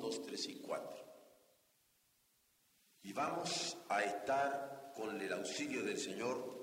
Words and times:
2, 0.00 0.22
3 0.22 0.48
y 0.48 0.54
4. 0.60 1.00
Y 3.02 3.12
vamos 3.12 3.76
a 3.88 4.02
estar 4.02 4.92
con 4.94 5.20
el 5.20 5.32
auxilio 5.32 5.82
del 5.84 5.98
Señor 5.98 6.60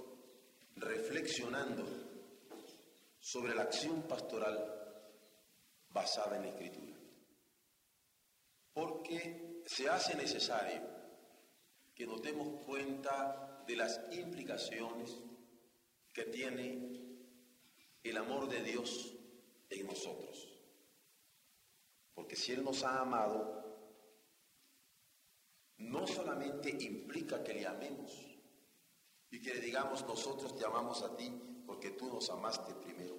reflexionando 0.75 1.85
sobre 3.19 3.55
la 3.55 3.63
acción 3.63 4.03
pastoral 4.03 4.77
basada 5.89 6.38
en 6.38 6.44
la 6.44 6.49
Escritura. 6.49 6.97
Porque 8.73 9.63
se 9.66 9.89
hace 9.89 10.16
necesario 10.16 10.81
que 11.95 12.05
nos 12.05 12.22
demos 12.22 12.61
cuenta 12.63 13.63
de 13.67 13.75
las 13.75 13.99
implicaciones 14.11 15.17
que 16.13 16.25
tiene 16.25 16.97
el 18.03 18.17
amor 18.17 18.47
de 18.47 18.61
Dios 18.63 19.13
en 19.69 19.88
nosotros. 19.88 20.56
Porque 22.17 22.35
si 22.35 22.51
Él 22.51 22.63
nos 22.63 22.83
ha 22.83 22.99
amado, 22.99 23.63
no 25.77 26.07
solamente 26.07 26.71
implica 26.83 27.43
que 27.43 27.53
le 27.53 27.67
amemos 27.67 28.11
y 29.29 29.39
que 29.39 29.53
le 29.53 29.61
digamos 29.61 30.03
nosotros 30.07 30.57
te 30.57 30.65
amamos 30.65 31.03
a 31.03 31.15
ti 31.15 31.31
porque 31.67 31.91
tú 31.91 32.11
nos 32.11 32.27
amaste 32.31 32.73
primero, 32.73 33.15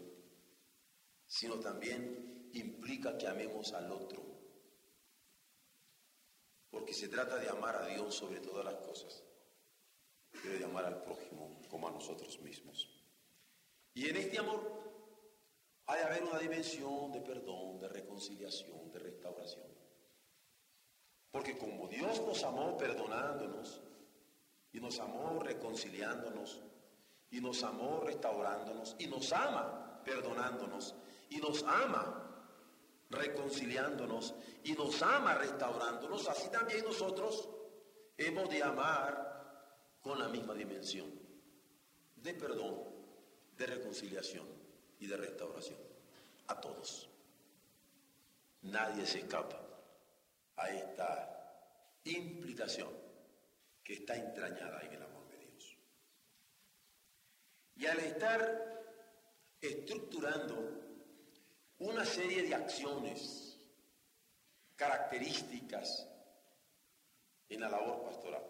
sino 1.27 1.61
también 1.61 2.51
implica 2.55 3.17
que 3.17 3.29
amemos 3.29 3.73
al 3.73 3.93
otro. 3.93 4.21
Porque 6.69 6.93
se 6.93 7.07
trata 7.07 7.37
de 7.37 7.51
amar 7.51 7.77
a 7.77 7.87
Dios 7.87 8.17
sobre 8.17 8.41
todas 8.41 8.65
las 8.65 8.79
cosas, 8.85 9.23
pero 10.43 10.59
de 10.59 10.65
amar 10.65 10.87
al 10.87 11.05
prójimo 11.05 11.63
como 11.71 11.87
a 11.87 11.93
nosotros 11.93 12.41
mismos. 12.41 13.01
Y 13.95 14.09
en 14.09 14.17
este 14.17 14.41
amor 14.41 14.88
ha 15.89 15.97
de 15.97 16.03
haber 16.03 16.23
una 16.23 16.39
dimensión 16.39 17.11
de 17.13 17.21
perdón, 17.23 17.79
de 17.79 17.89
reconciliación, 17.89 18.93
de 18.93 18.99
restauración. 18.99 19.67
Porque 21.31 21.57
como 21.57 21.89
Dios 21.89 22.21
nos 22.27 22.45
amó 22.45 22.77
perdonándonos, 22.77 23.81
y 24.71 24.81
nos 24.81 25.01
amó 25.01 25.41
reconciliándonos, 25.43 26.61
y 27.31 27.41
nos 27.41 27.63
amó 27.63 28.01
restaurándonos, 28.01 28.97
y 28.99 29.07
nos 29.07 29.33
ama 29.33 30.03
perdonándonos, 30.05 30.95
y 31.31 31.39
nos 31.39 31.63
ama 31.63 32.37
reconciliándonos, 33.09 34.35
y 34.65 34.73
nos 34.73 35.01
ama 35.01 35.37
restaurándonos, 35.37 36.29
así 36.29 36.51
también 36.51 36.85
nosotros 36.85 37.49
hemos 38.19 38.51
de 38.51 38.63
amar 38.63 39.97
con 40.03 40.19
la 40.19 40.29
misma 40.29 40.53
dimensión 40.53 41.11
de 42.17 42.35
perdón, 42.35 42.85
de 43.57 43.67
reconciliación 43.67 44.58
y 44.99 45.07
de 45.07 45.17
restauración 45.17 45.79
a 46.49 46.61
todos. 46.61 47.09
Nadie 48.63 49.07
se 49.07 49.21
escapa 49.21 49.61
a 50.57 50.71
esta 50.71 51.39
implicación 52.05 52.89
que 53.85 53.95
está 53.95 54.17
entrañada 54.17 54.81
en 54.83 54.93
el 54.93 55.03
amor 55.03 55.29
de 55.29 55.39
Dios. 55.39 55.77
Y 57.77 57.87
al 57.87 57.99
estar 58.01 59.55
estructurando 59.61 60.57
una 61.79 62.05
serie 62.05 62.43
de 62.43 62.55
acciones 62.55 63.59
características 64.77 66.09
en 67.49 67.61
la 67.61 67.69
labor 67.69 68.03
pastoral, 68.05 68.45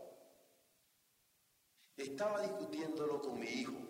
estaba 1.96 2.42
discutiéndolo 2.42 3.20
con 3.20 3.38
mi 3.38 3.46
hijo, 3.46 3.87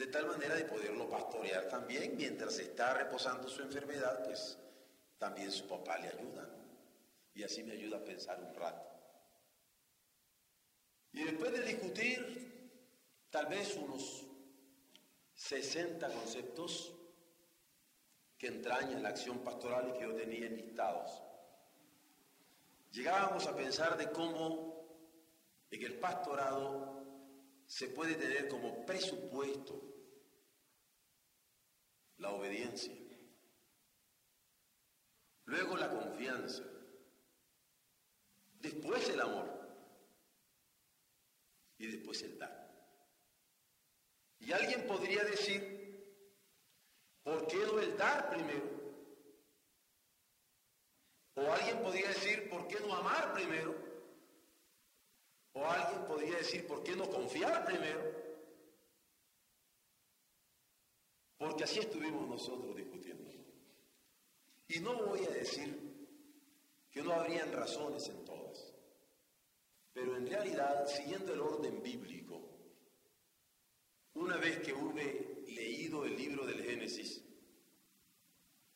de 0.00 0.06
tal 0.06 0.26
manera 0.26 0.54
de 0.54 0.64
poderlo 0.64 1.10
pastorear 1.10 1.68
también 1.68 2.16
mientras 2.16 2.58
está 2.58 2.94
reposando 2.94 3.50
su 3.50 3.60
enfermedad, 3.60 4.24
pues 4.24 4.58
también 5.18 5.52
su 5.52 5.66
papá 5.66 5.98
le 5.98 6.08
ayuda. 6.08 6.48
Y 7.34 7.42
así 7.42 7.62
me 7.62 7.72
ayuda 7.72 7.98
a 7.98 8.04
pensar 8.04 8.40
un 8.40 8.54
rato. 8.54 8.82
Y 11.12 11.22
después 11.22 11.52
de 11.52 11.62
discutir 11.64 13.26
tal 13.28 13.44
vez 13.48 13.76
unos 13.76 14.24
60 15.34 16.08
conceptos 16.08 16.94
que 18.38 18.46
entrañan 18.46 19.02
la 19.02 19.10
acción 19.10 19.40
pastoral 19.40 19.90
y 19.90 19.98
que 19.98 20.08
yo 20.08 20.14
tenía 20.14 20.46
enlistados, 20.46 21.22
llegábamos 22.90 23.46
a 23.46 23.54
pensar 23.54 23.98
de 23.98 24.10
cómo 24.10 24.82
en 25.70 25.82
el 25.82 25.98
pastorado 25.98 27.04
se 27.66 27.88
puede 27.88 28.14
tener 28.14 28.48
como 28.48 28.86
presupuesto 28.86 29.89
la 32.20 32.30
obediencia, 32.30 32.92
luego 35.46 35.76
la 35.76 35.90
confianza, 35.90 36.62
después 38.60 39.08
el 39.08 39.20
amor 39.20 39.48
y 41.78 41.86
después 41.86 42.22
el 42.22 42.38
dar. 42.38 42.60
Y 44.38 44.52
alguien 44.52 44.86
podría 44.86 45.24
decir, 45.24 45.60
¿por 47.22 47.46
qué 47.46 47.56
no 47.56 47.80
el 47.80 47.96
dar 47.96 48.30
primero? 48.30 48.80
O 51.34 51.52
alguien 51.52 51.78
podría 51.82 52.08
decir, 52.08 52.50
¿por 52.50 52.68
qué 52.68 52.80
no 52.80 52.94
amar 52.94 53.32
primero? 53.32 53.74
O 55.52 55.66
alguien 55.66 56.04
podría 56.06 56.36
decir, 56.36 56.66
¿por 56.66 56.82
qué 56.82 56.94
no 56.94 57.08
confiar 57.08 57.64
primero? 57.64 58.19
Porque 61.40 61.64
así 61.64 61.78
estuvimos 61.78 62.28
nosotros 62.28 62.76
discutiendo. 62.76 63.30
Y 64.68 64.78
no 64.80 65.06
voy 65.06 65.24
a 65.24 65.30
decir 65.30 65.74
que 66.90 67.02
no 67.02 67.14
habrían 67.14 67.50
razones 67.50 68.06
en 68.10 68.22
todas, 68.26 68.74
pero 69.90 70.18
en 70.18 70.26
realidad, 70.26 70.86
siguiendo 70.86 71.32
el 71.32 71.40
orden 71.40 71.82
bíblico, 71.82 72.42
una 74.12 74.36
vez 74.36 74.58
que 74.58 74.74
hube 74.74 75.42
leído 75.48 76.04
el 76.04 76.14
libro 76.14 76.44
del 76.44 76.62
Génesis, 76.62 77.24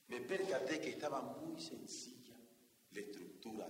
me 0.07 0.23
percaté 0.23 0.81
que 0.81 0.89
estaba 0.89 1.21
muy 1.21 1.61
sencilla 1.61 2.35
la 2.93 3.01
estructura, 3.01 3.69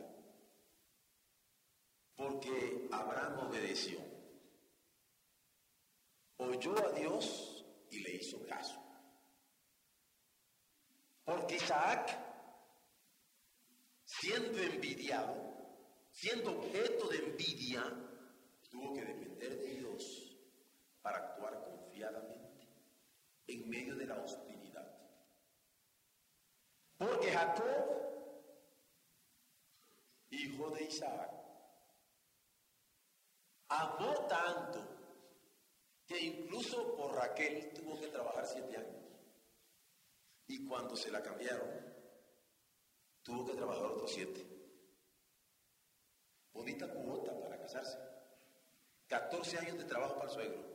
porque 2.15 2.87
Abraham 2.93 3.49
obedeció, 3.49 3.99
oyó 6.37 6.78
a 6.78 6.92
Dios 6.92 7.65
y 7.91 7.98
le 7.98 8.15
hizo 8.15 8.41
caso. 8.47 8.84
Porque 11.24 11.56
Isaac, 11.56 12.16
siendo 14.04 14.59
envidiado, 14.59 15.34
siendo 16.10 16.59
objeto 16.59 17.09
de 17.09 17.16
envidia, 17.18 17.82
tuvo 18.71 18.94
que 18.94 19.04
depender 19.04 19.59
de 19.59 19.74
Dios 19.76 20.36
para 21.00 21.18
actuar 21.18 21.65
confiadamente 21.65 22.68
en 23.47 23.68
medio 23.68 23.97
de 23.97 24.06
la 24.06 24.21
hostilidad. 24.21 24.86
Porque 26.98 27.32
Jacob, 27.32 27.65
hijo 30.30 30.70
de 30.70 30.84
Isaac, 30.84 31.30
amó 33.68 34.27
tanto 34.27 34.80
que 36.06 36.20
incluso 36.20 36.94
por 36.97 37.15
Raquel 37.15 37.72
tuvo 37.72 37.98
que 37.98 38.09
trabajar 38.09 38.47
siete 38.47 38.77
años. 38.77 39.03
Y 40.46 40.66
cuando 40.66 40.96
se 40.96 41.10
la 41.10 41.22
cambiaron, 41.22 41.70
tuvo 43.22 43.46
que 43.46 43.54
trabajar 43.54 43.86
otros 43.86 44.12
siete. 44.12 44.46
Bonita 46.52 46.88
cuota 46.88 47.38
para 47.41 47.58
casarse. 47.58 47.98
14 49.08 49.58
años 49.58 49.78
de 49.78 49.84
trabajo 49.84 50.14
para 50.14 50.28
el 50.28 50.34
suegro. 50.34 50.74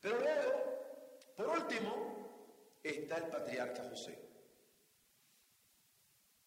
Pero 0.00 0.20
luego, 0.20 1.34
por 1.36 1.48
último, 1.48 2.78
está 2.82 3.16
el 3.16 3.28
patriarca 3.28 3.88
José. 3.88 4.18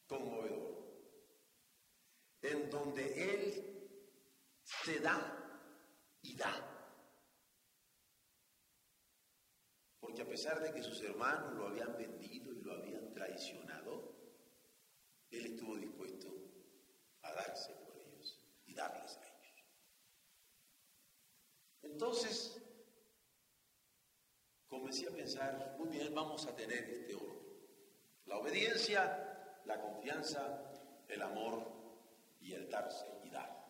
Conmovedor. 0.08 0.72
En 2.42 2.70
donde 2.70 3.34
él 3.34 3.72
se 4.64 5.00
da 5.00 5.38
y 6.22 6.36
da. 6.36 6.81
Porque 10.12 10.24
a 10.24 10.28
pesar 10.28 10.60
de 10.60 10.74
que 10.74 10.84
sus 10.84 11.02
hermanos 11.04 11.54
lo 11.54 11.68
habían 11.68 11.96
vendido 11.96 12.52
y 12.52 12.60
lo 12.60 12.74
habían 12.74 13.14
traicionado, 13.14 14.14
él 15.30 15.46
estuvo 15.46 15.78
dispuesto 15.78 16.28
a 17.22 17.32
darse 17.32 17.74
por 17.76 17.96
ellos 17.96 18.38
y 18.66 18.74
darles 18.74 19.16
a 19.16 19.26
ellos. 19.42 19.74
Entonces, 21.84 22.62
comencé 24.68 25.08
a 25.08 25.12
pensar, 25.12 25.78
muy 25.80 25.88
bien, 25.88 26.14
vamos 26.14 26.46
a 26.46 26.54
tener 26.58 26.90
este 26.90 27.16
orden. 27.16 27.48
La 28.26 28.38
obediencia, 28.38 29.62
la 29.64 29.80
confianza, 29.80 30.74
el 31.08 31.22
amor 31.22 31.72
y 32.42 32.52
el 32.52 32.70
darse 32.70 33.08
y 33.24 33.30
dar. 33.30 33.66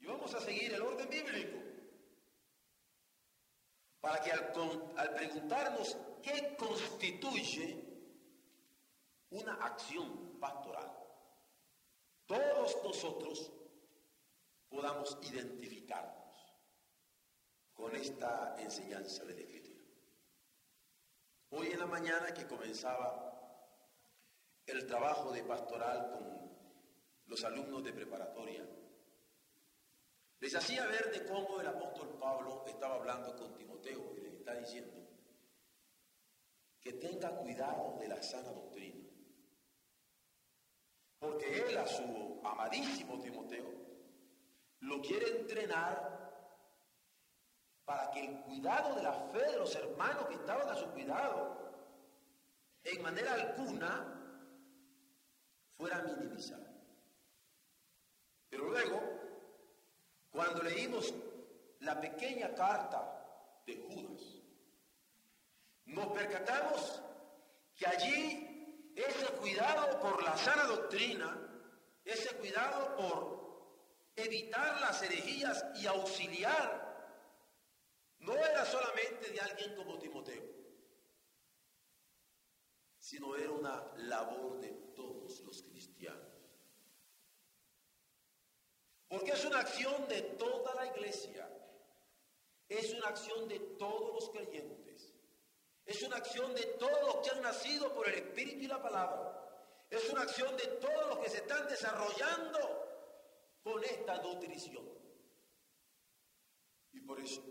Y 0.00 0.06
vamos 0.06 0.34
a 0.34 0.40
seguir 0.40 0.74
el 0.74 0.82
orden 0.82 1.08
bíblico. 1.08 1.71
Para 4.12 4.24
que 4.24 4.30
al, 4.30 5.14
preguntarnos 5.14 5.96
qué 6.22 6.54
constituye 6.58 7.82
una 9.30 9.54
acción 9.54 10.38
pastoral, 10.38 10.92
todos 12.26 12.76
nosotros 12.84 13.50
podamos 14.68 15.16
identificarnos 15.22 16.58
con 17.72 17.96
esta 17.96 18.54
enseñanza 18.58 19.24
de 19.24 19.32
la 19.32 19.40
Escritura. 19.40 19.82
Hoy 21.48 21.68
en 21.68 21.78
la 21.78 21.86
mañana 21.86 22.34
que 22.34 22.46
comenzaba 22.46 23.32
el 24.66 24.86
trabajo 24.86 25.32
de 25.32 25.42
pastoral 25.42 26.10
con 26.10 26.52
los 27.28 27.42
alumnos 27.44 27.82
de 27.82 27.94
preparatoria, 27.94 28.62
les 30.42 30.56
hacía 30.56 30.84
ver 30.86 31.12
de 31.12 31.24
cómo 31.24 31.60
el 31.60 31.68
apóstol 31.68 32.18
Pablo 32.18 32.64
estaba 32.66 32.96
hablando 32.96 33.36
con 33.36 33.54
Timoteo 33.54 34.16
y 34.16 34.22
le 34.22 34.30
está 34.30 34.54
diciendo 34.56 35.00
que 36.80 36.94
tenga 36.94 37.30
cuidado 37.36 37.96
de 38.00 38.08
la 38.08 38.20
sana 38.20 38.50
doctrina. 38.50 39.08
Porque 41.20 41.68
él 41.68 41.78
a 41.78 41.86
su 41.86 42.40
amadísimo 42.42 43.20
Timoteo 43.20 43.72
lo 44.80 45.00
quiere 45.00 45.28
entrenar 45.28 46.12
para 47.84 48.10
que 48.10 48.26
el 48.26 48.40
cuidado 48.40 48.96
de 48.96 49.02
la 49.04 49.12
fe 49.12 49.46
de 49.52 49.58
los 49.58 49.72
hermanos 49.76 50.26
que 50.26 50.34
estaban 50.34 50.68
a 50.68 50.74
su 50.74 50.86
cuidado 50.88 51.72
en 52.82 53.00
manera 53.00 53.34
alguna 53.34 54.50
fuera 55.76 56.02
minimizado. 56.02 56.66
Pero 58.48 58.68
luego, 58.68 59.11
cuando 60.32 60.62
leímos 60.62 61.12
la 61.80 62.00
pequeña 62.00 62.54
carta 62.54 63.62
de 63.66 63.76
Judas, 63.76 64.22
nos 65.84 66.06
percatamos 66.08 67.02
que 67.76 67.86
allí 67.86 68.92
ese 68.96 69.26
cuidado 69.34 70.00
por 70.00 70.22
la 70.22 70.36
sana 70.36 70.64
doctrina, 70.64 71.38
ese 72.04 72.34
cuidado 72.36 72.96
por 72.96 73.32
evitar 74.16 74.80
las 74.80 75.02
herejías 75.02 75.64
y 75.76 75.86
auxiliar, 75.86 76.82
no 78.20 78.34
era 78.34 78.64
solamente 78.64 79.30
de 79.30 79.40
alguien 79.40 79.76
como 79.76 79.98
Timoteo, 79.98 80.44
sino 82.98 83.36
era 83.36 83.50
una 83.50 83.92
labor 83.96 84.60
de 84.60 84.70
todos 84.94 85.40
los 85.40 85.62
cristianos. 85.62 86.31
Porque 89.12 89.32
es 89.32 89.44
una 89.44 89.58
acción 89.60 90.08
de 90.08 90.22
toda 90.22 90.74
la 90.74 90.86
iglesia, 90.86 91.46
es 92.66 92.94
una 92.94 93.08
acción 93.08 93.46
de 93.46 93.58
todos 93.78 94.14
los 94.14 94.30
creyentes. 94.30 95.12
Es 95.84 96.02
una 96.02 96.16
acción 96.16 96.54
de 96.54 96.64
todos 96.78 96.98
los 97.02 97.16
que 97.16 97.36
han 97.36 97.42
nacido 97.42 97.92
por 97.92 98.08
el 98.08 98.14
Espíritu 98.14 98.64
y 98.64 98.68
la 98.68 98.80
palabra. 98.80 99.86
Es 99.90 100.08
una 100.08 100.22
acción 100.22 100.56
de 100.56 100.66
todos 100.80 101.08
los 101.08 101.18
que 101.18 101.28
se 101.28 101.36
están 101.38 101.68
desarrollando 101.68 103.60
con 103.62 103.84
esta 103.84 104.16
nutrición. 104.22 104.88
Y 106.92 107.00
por 107.00 107.20
eso, 107.20 107.42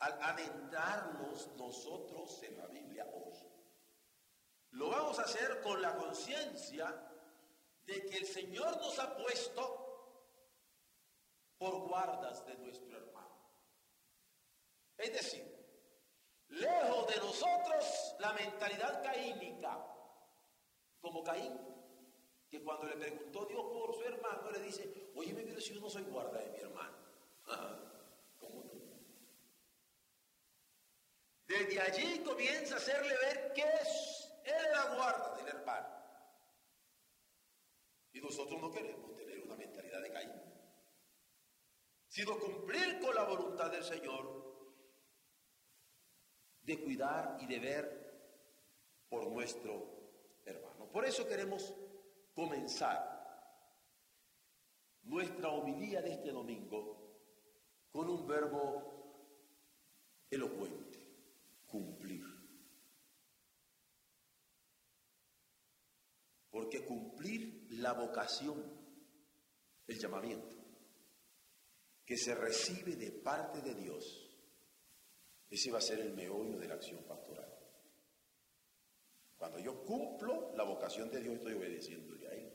al 0.00 0.20
adentrarnos 0.20 1.48
nosotros 1.56 2.42
en 2.42 2.58
la 2.58 2.66
Biblia 2.66 3.10
hoy, 3.14 3.32
lo 4.72 4.90
vamos 4.90 5.18
a 5.18 5.22
hacer 5.22 5.62
con 5.62 5.80
la 5.80 5.96
conciencia 5.96 6.94
de 7.86 8.04
que 8.04 8.18
el 8.18 8.26
Señor 8.26 8.76
nos 8.76 8.98
ha 8.98 9.16
puesto 9.16 9.83
por 11.64 11.88
guardas 11.88 12.44
de 12.46 12.54
nuestro 12.56 12.94
hermano. 12.94 13.34
Es 14.98 15.12
decir, 15.12 15.54
Lejos 16.48 17.08
de 17.08 17.16
nosotros 17.16 18.14
la 18.20 18.32
mentalidad 18.34 19.02
caínica, 19.02 19.84
como 21.00 21.24
Caín, 21.24 21.58
que 22.48 22.62
cuando 22.62 22.86
le 22.86 22.96
preguntó 22.96 23.46
Dios 23.46 23.64
por 23.72 23.94
su 23.94 24.04
hermano, 24.04 24.50
le 24.50 24.60
dice, 24.60 25.10
oye, 25.16 25.34
pero 25.34 25.60
si 25.60 25.74
yo 25.74 25.80
no 25.80 25.90
soy 25.90 26.02
guarda 26.04 26.38
de 26.38 26.50
mi 26.50 26.58
hermano. 26.58 26.96
¿Cómo? 28.38 28.62
Desde 31.46 31.80
allí 31.80 32.20
comienza 32.20 32.74
a 32.74 32.78
hacerle 32.78 33.16
ver 33.16 33.52
que 33.54 33.62
es, 33.62 34.30
él 34.44 34.70
la 34.70 34.94
guarda 34.94 35.36
del 35.36 35.48
hermano. 35.48 35.88
Y 38.12 38.20
nosotros 38.20 38.60
no 38.60 38.70
queremos 38.70 39.16
tener 39.16 39.40
una 39.40 39.56
mentalidad 39.56 40.00
de 40.02 40.12
Caín, 40.12 40.53
sino 42.14 42.38
cumplir 42.38 43.00
con 43.00 43.12
la 43.12 43.24
voluntad 43.24 43.72
del 43.72 43.82
Señor 43.82 44.24
de 46.62 46.80
cuidar 46.80 47.36
y 47.40 47.46
de 47.46 47.58
ver 47.58 49.06
por 49.08 49.26
nuestro 49.32 50.40
hermano. 50.44 50.88
Por 50.92 51.04
eso 51.06 51.26
queremos 51.26 51.74
comenzar 52.32 53.02
nuestra 55.02 55.48
homilía 55.48 56.02
de 56.02 56.12
este 56.12 56.30
domingo 56.30 57.18
con 57.90 58.08
un 58.08 58.24
verbo 58.28 58.92
elocuente, 60.30 61.00
cumplir. 61.66 62.24
Porque 66.48 66.84
cumplir 66.84 67.66
la 67.70 67.92
vocación, 67.92 68.62
el 69.88 69.98
llamamiento, 69.98 70.63
que 72.04 72.16
se 72.16 72.34
recibe 72.34 72.96
de 72.96 73.12
parte 73.12 73.60
de 73.60 73.74
Dios, 73.74 74.24
ese 75.48 75.70
va 75.70 75.78
a 75.78 75.82
ser 75.82 76.00
el 76.00 76.12
meollo 76.12 76.58
de 76.58 76.68
la 76.68 76.74
acción 76.74 77.02
pastoral. 77.04 77.50
Cuando 79.36 79.58
yo 79.58 79.84
cumplo 79.84 80.52
la 80.54 80.64
vocación 80.64 81.10
de 81.10 81.20
Dios, 81.20 81.36
estoy 81.36 81.54
obedeciéndole 81.54 82.26
a 82.28 82.32
Él. 82.32 82.52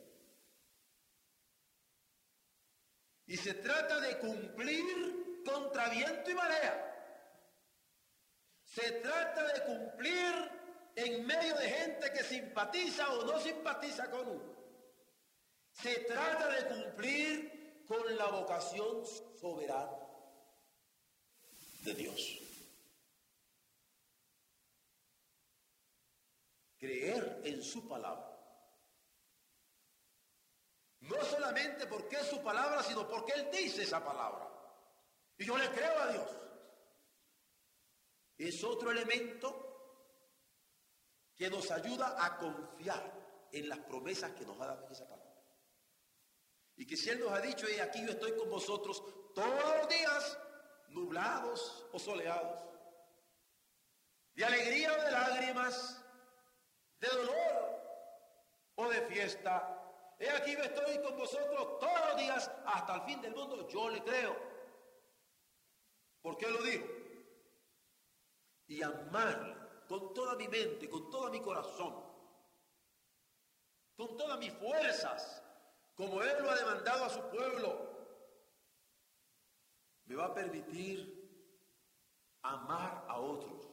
Y 3.27 3.37
se 3.37 3.55
trata 3.55 3.99
de 4.01 4.17
cumplir 4.17 5.43
contra 5.45 5.89
viento 5.89 6.31
y 6.31 6.33
marea. 6.33 6.85
Se 8.63 8.91
trata 9.01 9.53
de 9.53 9.65
cumplir 9.65 10.59
en 10.95 11.25
medio 11.25 11.55
de 11.55 11.69
gente 11.69 12.11
que 12.11 12.23
simpatiza 12.23 13.13
o 13.13 13.25
no 13.25 13.39
simpatiza 13.39 14.09
con 14.09 14.27
uno. 14.27 14.59
Se 15.71 15.95
trata 16.01 16.49
de 16.49 16.67
cumplir 16.67 17.58
con 17.89 18.15
la 18.15 18.27
vocación 18.27 19.05
soberana 19.41 20.00
de 21.84 21.93
Dios. 21.93 22.50
creer 26.79 27.41
en 27.43 27.62
su 27.62 27.88
palabra. 27.88 28.25
No 31.01 31.22
solamente 31.25 31.86
porque 31.88 32.15
es 32.15 32.27
su 32.27 32.41
palabra, 32.41 32.81
sino 32.84 33.08
porque 33.08 33.34
Él 33.34 33.50
dice 33.51 33.84
esa 33.84 34.03
palabra. 34.03 34.48
Y 35.38 35.46
yo 35.46 35.58
le 35.58 35.69
creo 35.69 36.00
a 36.00 36.08
Dios. 36.12 36.29
Es 38.38 38.63
otro 38.63 38.91
elemento 38.91 39.65
que 41.36 41.50
nos 41.50 41.69
ayuda 41.72 42.24
a 42.24 42.38
confiar 42.38 43.48
en 43.51 43.69
las 43.69 43.79
promesas 43.79 44.31
que 44.31 44.46
nos 44.46 44.60
ha 44.62 44.67
dado 44.67 44.89
esa 44.89 45.03
palabra. 45.03 45.18
Y 46.79 46.86
que 46.86 46.95
si 46.95 47.09
Él 47.09 47.19
nos 47.19 47.33
ha 47.33 47.41
dicho, 47.41 47.69
y 47.69 47.77
aquí 47.81 48.01
yo 48.05 48.12
estoy 48.12 48.31
con 48.38 48.50
vosotros 48.50 49.03
todos 49.36 49.77
los 49.77 49.89
días, 49.89 50.39
nublados 50.88 51.86
o 51.91 52.00
soleados, 52.00 52.63
de 54.33 54.45
alegría 54.45 54.93
o 54.93 55.03
de 55.03 55.12
lágrimas, 55.12 56.01
de 57.01 57.07
dolor 57.09 57.81
o 58.75 58.88
de 58.88 59.01
fiesta. 59.07 60.15
He 60.19 60.29
aquí 60.29 60.53
yo 60.53 60.63
estoy 60.63 61.01
con 61.01 61.17
vosotros 61.17 61.79
todos 61.79 62.00
los 62.07 62.17
días 62.17 62.50
hasta 62.65 62.95
el 62.95 63.01
fin 63.01 63.21
del 63.21 63.36
mundo. 63.36 63.67
Yo 63.67 63.89
le 63.89 64.01
creo. 64.01 64.38
¿Por 66.21 66.38
qué 66.38 66.50
lo 66.50 66.63
digo? 66.63 66.88
Y 68.67 68.81
amarle 68.83 69.53
con 69.89 70.13
toda 70.13 70.36
mi 70.36 70.48
mente, 70.48 70.89
con 70.89 71.09
todo 71.09 71.29
mi 71.29 71.41
corazón, 71.41 72.05
con 73.98 74.15
todas 74.15 74.39
mis 74.39 74.53
fuerzas, 74.53 75.43
como 75.99 76.23
Él 76.23 76.41
lo 76.41 76.49
ha 76.49 76.55
demandado 76.55 77.03
a 77.03 77.09
su 77.09 77.19
pueblo, 77.29 77.89
a 80.23 80.33
permitir 80.33 81.19
amar 82.41 83.05
a 83.09 83.17
otros, 83.19 83.69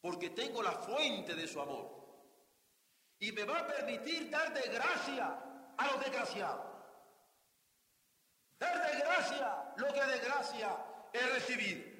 porque 0.00 0.30
tengo 0.30 0.62
la 0.62 0.70
fuente 0.70 1.34
de 1.34 1.48
su 1.48 1.60
amor, 1.60 1.90
y 3.18 3.32
me 3.32 3.42
va 3.42 3.58
a 3.58 3.66
permitir 3.66 4.30
dar 4.30 4.54
de 4.54 4.68
gracia 4.68 5.74
a 5.76 5.86
los 5.90 6.00
desgraciados, 6.00 6.66
dar 8.60 8.92
de 8.92 9.00
gracia 9.00 9.74
lo 9.76 9.92
que 9.92 10.00
de 10.00 10.18
gracia 10.20 11.10
he 11.12 11.26
recibido. 11.26 11.96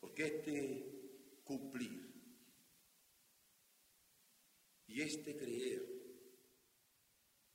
Porque 0.00 0.26
este 0.26 1.42
cumplir 1.44 2.05
y 4.96 5.02
este 5.02 5.36
creer 5.36 5.82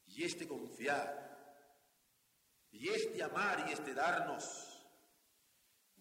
y 0.05 0.23
este 0.23 0.47
confiar 0.47 1.09
y 2.69 2.87
este 2.87 3.23
amar 3.23 3.65
y 3.67 3.71
este 3.71 3.95
darnos 3.95 4.85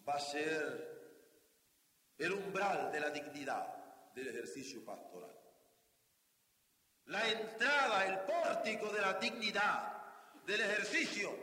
va 0.07 0.13
a 0.13 0.19
ser 0.19 2.13
el 2.19 2.33
umbral 2.33 2.91
de 2.91 2.99
la 2.99 3.09
dignidad 3.09 4.13
del 4.13 4.27
ejercicio 4.27 4.85
pastoral. 4.85 5.35
La 7.05 7.27
entrada, 7.27 8.05
el 8.05 8.19
pórtico 8.19 8.93
de 8.93 9.01
la 9.01 9.13
dignidad 9.13 10.43
del 10.45 10.61
ejercicio 10.61 11.35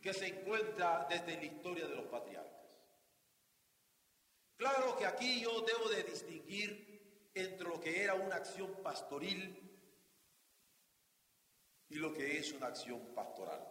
que 0.00 0.12
se 0.12 0.26
encuentra 0.26 1.06
desde 1.08 1.36
la 1.36 1.44
historia 1.44 1.86
de 1.86 1.94
los 1.94 2.06
patriarcas. 2.06 2.72
Claro 4.56 4.96
que 4.96 5.06
aquí 5.06 5.42
yo 5.42 5.60
debo 5.60 5.88
de 5.90 6.02
distinguir 6.02 6.91
entre 7.34 7.68
lo 7.68 7.80
que 7.80 8.02
era 8.02 8.14
una 8.14 8.36
acción 8.36 8.82
pastoril 8.82 9.70
y 11.88 11.96
lo 11.96 12.12
que 12.12 12.38
es 12.38 12.52
una 12.52 12.68
acción 12.68 13.14
pastoral. 13.14 13.66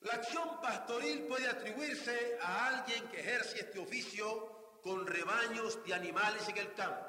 La 0.00 0.14
acción 0.14 0.60
pastoril 0.60 1.26
puede 1.26 1.46
atribuirse 1.46 2.38
a 2.40 2.68
alguien 2.68 3.08
que 3.08 3.20
ejerce 3.20 3.60
este 3.60 3.78
oficio 3.78 4.80
con 4.82 5.06
rebaños 5.06 5.84
de 5.84 5.92
animales 5.92 6.48
en 6.48 6.56
el 6.56 6.74
campo, 6.74 7.06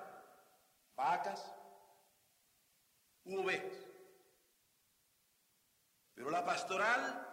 vacas 0.96 1.42
u 3.24 3.40
ovejas. 3.40 3.78
Pero 6.13 6.30
la 6.30 6.46
pastoral 6.46 7.28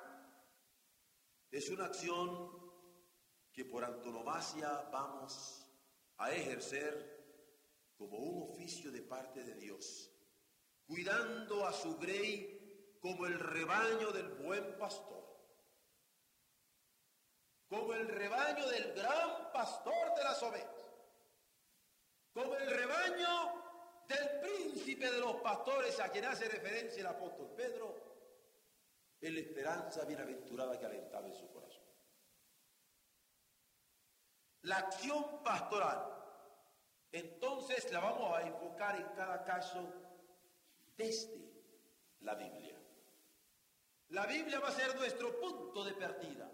es 1.51 1.69
una 1.71 1.87
acción 1.87 2.57
que 3.53 3.65
por 3.65 3.85
antonomasia 3.85 4.89
vamos 4.93 5.68
a 6.19 6.33
ejercer 6.33 7.17
como 7.97 8.19
un 8.19 8.51
oficio 8.51 8.93
de 8.93 9.03
parte 9.03 9.43
de 9.43 9.55
Dios, 9.55 10.11
cuidando 10.87 11.67
a 11.67 11.73
su 11.73 11.97
grey 11.99 12.97
como 13.01 13.27
el 13.27 13.39
rebaño 13.39 14.13
del 14.13 14.29
buen 14.35 14.77
pastor 14.79 15.29
como 17.69 17.93
el 17.93 18.09
rebaño 18.09 18.67
del 18.67 18.95
gran 18.95 19.53
pastor 19.53 20.15
de 20.17 20.25
las 20.25 20.43
ovejas, 20.43 20.91
como 22.33 22.55
el 22.57 22.71
rebaño 22.71 23.63
del 24.09 24.41
príncipe 24.41 25.11
de 25.11 25.21
los 25.21 25.37
pastores 25.37 26.01
a 26.01 26.09
quien 26.09 26.25
hace 26.25 26.49
referencia 26.49 27.01
el 27.01 27.07
apóstol 27.07 27.53
Pedro, 27.55 28.09
en 29.21 29.35
la 29.35 29.41
esperanza 29.41 30.05
bienaventurada 30.05 30.79
que 30.79 30.87
alentaba 30.87 31.27
en 31.27 31.35
su 31.35 31.51
corazón. 31.53 31.68
La 34.63 34.79
acción 34.79 35.43
pastoral, 35.43 36.05
entonces 37.13 37.91
la 37.93 38.01
vamos 38.01 38.37
a 38.37 38.43
enfocar 38.43 38.97
en 38.97 39.09
cada 39.15 39.45
caso 39.45 39.93
desde 40.97 41.49
la 42.21 42.35
Biblia. 42.35 42.77
La 44.09 44.27
Biblia 44.27 44.59
va 44.61 44.69
a 44.69 44.73
ser 44.73 44.95
nuestro 44.97 45.39
punto 45.39 45.85
de 45.85 45.93
partida. 45.93 46.51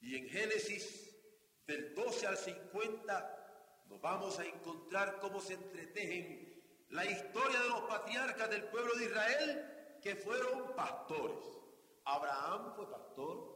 Y 0.00 0.16
en 0.16 0.28
Génesis 0.28 1.16
del 1.66 1.94
12 1.94 2.26
al 2.26 2.36
50 2.36 3.84
nos 3.86 4.00
vamos 4.00 4.38
a 4.38 4.44
encontrar 4.44 5.18
cómo 5.20 5.40
se 5.40 5.54
entretejen 5.54 6.54
la 6.90 7.04
historia 7.06 7.60
de 7.60 7.68
los 7.68 7.80
patriarcas 7.82 8.50
del 8.50 8.64
pueblo 8.64 8.94
de 8.96 9.04
Israel 9.06 9.98
que 10.02 10.16
fueron 10.16 10.74
pastores. 10.74 11.44
Abraham 12.04 12.74
fue 12.76 12.90
pastor, 12.90 13.54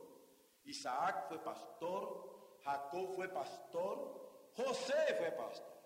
Isaac 0.64 1.28
fue 1.28 1.42
pastor, 1.42 2.27
Jacob 2.68 3.14
fue 3.16 3.28
pastor, 3.28 4.50
José 4.54 5.14
fue 5.16 5.30
pastor. 5.32 5.78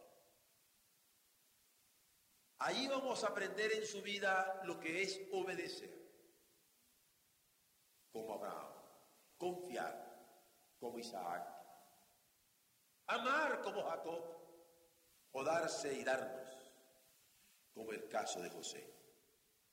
Ahí 2.59 2.89
vamos 2.89 3.23
a 3.23 3.29
aprender 3.29 3.73
en 3.73 3.87
su 3.87 4.03
vida 4.03 4.61
lo 4.65 4.81
que 4.81 5.03
es 5.03 5.21
obedecer, 5.31 5.93
como 8.11 8.35
Abraham, 8.35 8.73
confiar, 9.39 9.95
como 10.81 10.99
Isaac, 10.99 11.47
amar 13.07 13.61
como 13.63 13.85
Jacob, 13.85 14.25
o 15.31 15.45
darse 15.45 15.95
y 15.95 16.03
darnos, 16.03 16.51
como 17.73 17.93
el 17.93 18.09
caso 18.09 18.43
de 18.43 18.51
José. 18.51 18.93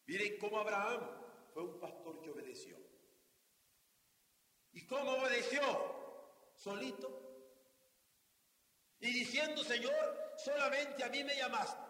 Miren 0.05 0.37
cómo 0.37 0.59
Abraham 0.59 1.01
fue 1.55 1.63
un 1.63 1.79
pastor 1.79 2.21
que 2.21 2.29
obedeció. 2.29 2.77
¿Y 4.73 4.85
cómo 4.85 5.13
obedeció? 5.13 5.98
Solito. 6.59 7.07
Y 8.99 9.13
diciendo, 9.13 9.63
Señor, 9.63 10.33
solamente 10.37 11.01
a 11.05 11.07
mí 11.07 11.23
me 11.23 11.35
llamaste. 11.35 11.81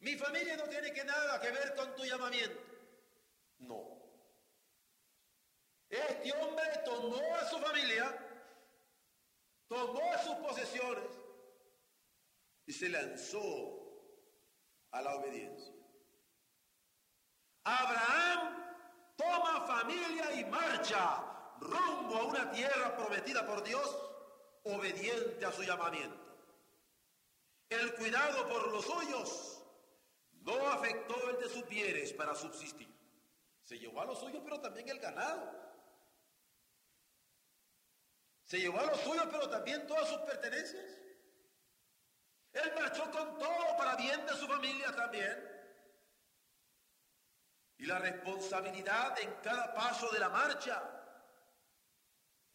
Mi 0.00 0.16
familia 0.16 0.56
no 0.56 0.64
tiene 0.64 0.92
que 0.92 1.04
nada 1.04 1.40
que 1.40 1.52
ver 1.52 1.76
con 1.76 1.94
tu 1.94 2.04
llamamiento. 2.04 2.60
No. 3.58 4.02
Este 5.88 6.32
hombre 6.32 6.64
tomó 6.84 7.36
a 7.36 7.48
su 7.48 7.58
familia, 7.58 8.18
tomó 9.68 10.12
a 10.12 10.18
sus 10.18 10.34
posesiones 10.36 11.08
y 12.66 12.72
se 12.72 12.88
lanzó 12.88 13.40
a 14.90 15.02
la 15.02 15.14
obediencia. 15.14 15.72
Abraham 17.62 19.14
toma 19.16 19.66
familia 19.68 20.32
y 20.32 20.44
marcha 20.46 21.35
rumbo 21.60 22.16
a 22.16 22.24
una 22.24 22.50
tierra 22.50 22.96
prometida 22.96 23.46
por 23.46 23.62
Dios, 23.62 23.96
obediente 24.64 25.44
a 25.44 25.52
su 25.52 25.62
llamamiento. 25.62 26.26
El 27.68 27.94
cuidado 27.94 28.48
por 28.48 28.72
los 28.72 28.84
suyos 28.84 29.62
no 30.42 30.68
afectó 30.68 31.30
el 31.30 31.40
de 31.40 31.48
sus 31.48 31.66
bienes 31.68 32.12
para 32.12 32.34
subsistir. 32.34 32.88
Se 33.64 33.78
llevó 33.78 34.00
a 34.00 34.04
los 34.04 34.20
suyos, 34.20 34.40
pero 34.44 34.60
también 34.60 34.88
el 34.88 35.00
ganado. 35.00 35.52
Se 38.44 38.60
llevó 38.60 38.78
a 38.78 38.86
los 38.86 39.00
suyos, 39.00 39.26
pero 39.30 39.50
también 39.50 39.86
todas 39.88 40.08
sus 40.08 40.18
pertenencias. 40.18 40.84
Él 42.52 42.72
marchó 42.74 43.10
con 43.10 43.38
todo 43.38 43.76
para 43.76 43.96
bien 43.96 44.24
de 44.24 44.34
su 44.34 44.46
familia 44.46 44.94
también. 44.94 45.56
Y 47.78 47.86
la 47.86 47.98
responsabilidad 47.98 49.18
en 49.18 49.34
cada 49.42 49.74
paso 49.74 50.10
de 50.12 50.20
la 50.20 50.28
marcha, 50.28 50.95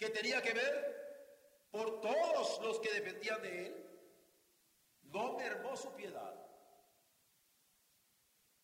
que 0.01 0.09
tenía 0.09 0.41
que 0.41 0.51
ver 0.51 1.69
por 1.69 2.01
todos 2.01 2.59
los 2.63 2.79
que 2.79 2.91
dependían 2.91 3.39
de 3.43 3.67
él, 3.67 3.89
no 5.03 5.33
mermó 5.33 5.77
su 5.77 5.93
piedad. 5.93 6.33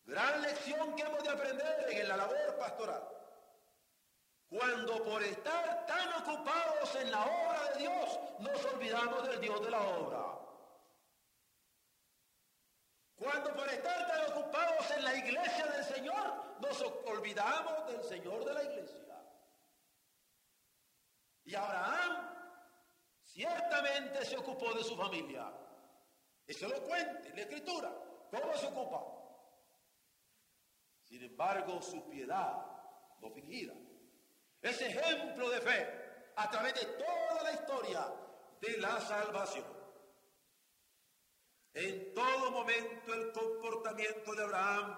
Gran 0.02 0.42
lección 0.42 0.96
que 0.96 1.02
hemos 1.02 1.22
de 1.22 1.30
aprender 1.30 1.86
en 1.90 2.08
la 2.08 2.16
labor 2.16 2.56
pastoral. 2.58 3.08
Cuando 4.48 5.04
por 5.04 5.22
estar 5.22 5.86
tan 5.86 6.12
ocupados 6.22 6.96
en 6.96 7.08
la 7.12 7.24
obra 7.24 7.70
de 7.70 7.78
Dios, 7.82 8.18
nos 8.40 8.64
olvidamos 8.64 9.28
del 9.28 9.40
Dios 9.40 9.64
de 9.64 9.70
la 9.70 9.80
obra. 9.80 10.38
Cuando 13.14 13.54
por 13.54 13.68
estar 13.68 14.08
tan 14.08 14.32
ocupados 14.32 14.90
en 14.90 15.04
la 15.04 15.14
iglesia 15.14 15.66
del 15.66 15.84
Señor, 15.84 16.58
nos 16.60 16.82
olvidamos 16.82 17.86
del 17.86 18.02
Señor 18.02 18.44
de 18.44 18.54
la 18.54 18.64
iglesia. 18.64 19.07
Y 21.48 21.54
Abraham 21.54 22.28
ciertamente 23.22 24.22
se 24.22 24.36
ocupó 24.36 24.74
de 24.74 24.84
su 24.84 24.94
familia. 24.94 25.50
Eso 26.46 26.68
lo 26.68 26.82
cuenta 26.84 27.26
en 27.26 27.36
la 27.36 27.40
escritura. 27.40 27.90
¿Cómo 28.30 28.54
se 28.54 28.66
ocupa? 28.66 29.02
Sin 31.04 31.22
embargo, 31.22 31.80
su 31.80 32.06
piedad 32.10 32.52
no 33.22 33.30
fingida 33.30 33.72
ese 34.60 34.88
ejemplo 34.88 35.48
de 35.48 35.60
fe 35.62 36.32
a 36.36 36.50
través 36.50 36.74
de 36.74 36.84
toda 36.84 37.42
la 37.42 37.52
historia 37.52 38.14
de 38.60 38.76
la 38.76 39.00
salvación. 39.00 39.64
En 41.72 42.12
todo 42.12 42.50
momento 42.50 43.14
el 43.14 43.32
comportamiento 43.32 44.34
de 44.34 44.42
Abraham 44.42 44.96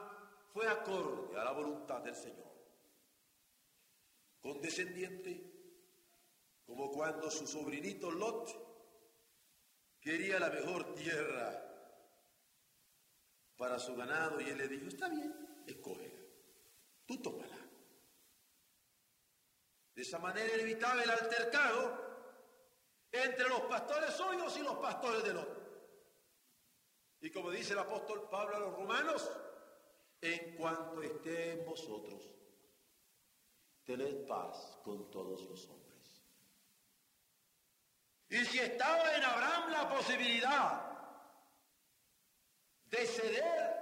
fue 0.52 0.66
acorde 0.66 1.38
a 1.38 1.45
la 1.45 1.52
voluntad 1.52 2.00
del 2.00 2.16
Señor. 2.16 2.50
Condescendiente, 4.40 5.60
como 6.70 6.92
cuando 6.92 7.28
su 7.32 7.48
sobrinito 7.48 8.12
Lot 8.12 8.48
quería 10.00 10.38
la 10.38 10.50
mejor 10.50 10.94
tierra 10.94 11.66
para 13.56 13.76
su 13.80 13.96
ganado 13.96 14.40
y 14.40 14.50
él 14.50 14.56
le 14.56 14.68
dijo, 14.68 14.86
está 14.86 15.08
bien, 15.08 15.64
escógela. 15.66 16.20
Tú 17.06 17.20
tómala. 17.20 17.58
De 19.96 20.02
esa 20.02 20.20
manera 20.20 20.54
evitaba 20.54 21.02
el 21.02 21.10
altercado 21.10 22.08
entre 23.10 23.48
los 23.48 23.62
pastores 23.62 24.14
suyos 24.14 24.56
y 24.56 24.62
los 24.62 24.76
pastores 24.76 25.24
del 25.24 25.38
otro. 25.38 25.60
Y 27.20 27.32
como 27.32 27.50
dice 27.50 27.72
el 27.72 27.80
apóstol 27.80 28.28
Pablo 28.30 28.56
a 28.56 28.60
los 28.60 28.76
romanos, 28.76 29.28
en 30.20 30.54
cuanto 30.54 31.02
esté 31.02 31.50
en 31.50 31.66
vosotros, 31.66 32.30
tened 33.82 34.24
paz 34.28 34.78
con 34.84 35.10
todos 35.10 35.42
los 35.42 35.66
hombres. 35.66 35.89
Y 38.30 38.44
si 38.44 38.60
estaba 38.60 39.16
en 39.16 39.25
Abraham 39.25 39.72
la 39.72 39.88
posibilidad 39.88 40.88
de 42.84 43.06
ceder 43.06 43.80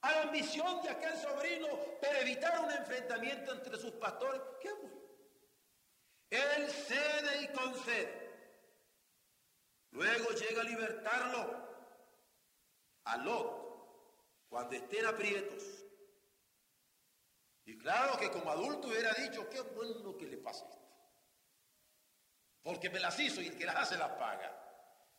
a 0.00 0.10
la 0.10 0.22
ambición 0.22 0.82
de 0.82 0.90
aquel 0.90 1.16
sobrino 1.16 1.68
para 2.00 2.20
evitar 2.20 2.58
un 2.64 2.72
enfrentamiento 2.72 3.52
entre 3.52 3.78
sus 3.78 3.92
pastores, 3.92 4.42
qué 4.60 4.72
bueno. 4.72 5.00
Él 6.28 6.68
cede 6.70 7.42
y 7.42 7.48
concede. 7.48 8.26
Luego 9.92 10.30
llega 10.30 10.60
a 10.60 10.64
libertarlo 10.64 11.68
a 13.04 13.16
Lot 13.18 14.48
cuando 14.48 14.74
estén 14.74 15.06
aprietos. 15.06 15.62
Y 17.64 17.78
claro 17.78 18.18
que 18.18 18.28
como 18.30 18.50
adulto 18.50 18.88
hubiera 18.88 19.12
dicho, 19.14 19.48
qué 19.48 19.60
bueno 19.60 20.16
que 20.16 20.26
le 20.26 20.38
pase 20.38 20.64
esto. 20.68 20.85
Porque 22.66 22.90
me 22.90 22.98
las 22.98 23.16
hizo 23.20 23.40
y 23.40 23.46
el 23.46 23.56
que 23.56 23.64
las 23.64 23.76
hace 23.76 23.96
las 23.96 24.10
paga. 24.14 24.52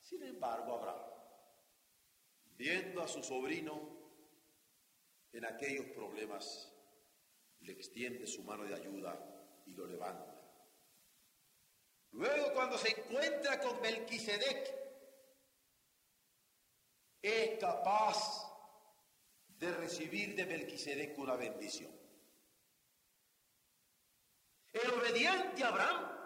Sin 0.01 0.21
embargo, 0.21 0.75
Abraham, 0.75 1.01
viendo 2.57 3.01
a 3.01 3.07
su 3.07 3.23
sobrino 3.23 3.97
en 5.31 5.45
aquellos 5.45 5.85
problemas, 5.91 6.69
le 7.61 7.71
extiende 7.71 8.27
su 8.27 8.43
mano 8.43 8.65
de 8.65 8.75
ayuda 8.75 9.17
y 9.65 9.71
lo 9.71 9.87
levanta. 9.87 10.35
Luego 12.11 12.51
cuando 12.53 12.77
se 12.77 12.89
encuentra 12.89 13.61
con 13.61 13.79
Melquisedec, 13.79 14.75
es 17.21 17.59
capaz 17.59 18.43
de 19.47 19.71
recibir 19.71 20.35
de 20.35 20.45
Melquisedec 20.45 21.17
una 21.17 21.37
bendición. 21.37 21.97
El 24.73 24.91
obediente 24.91 25.63
Abraham 25.63 26.16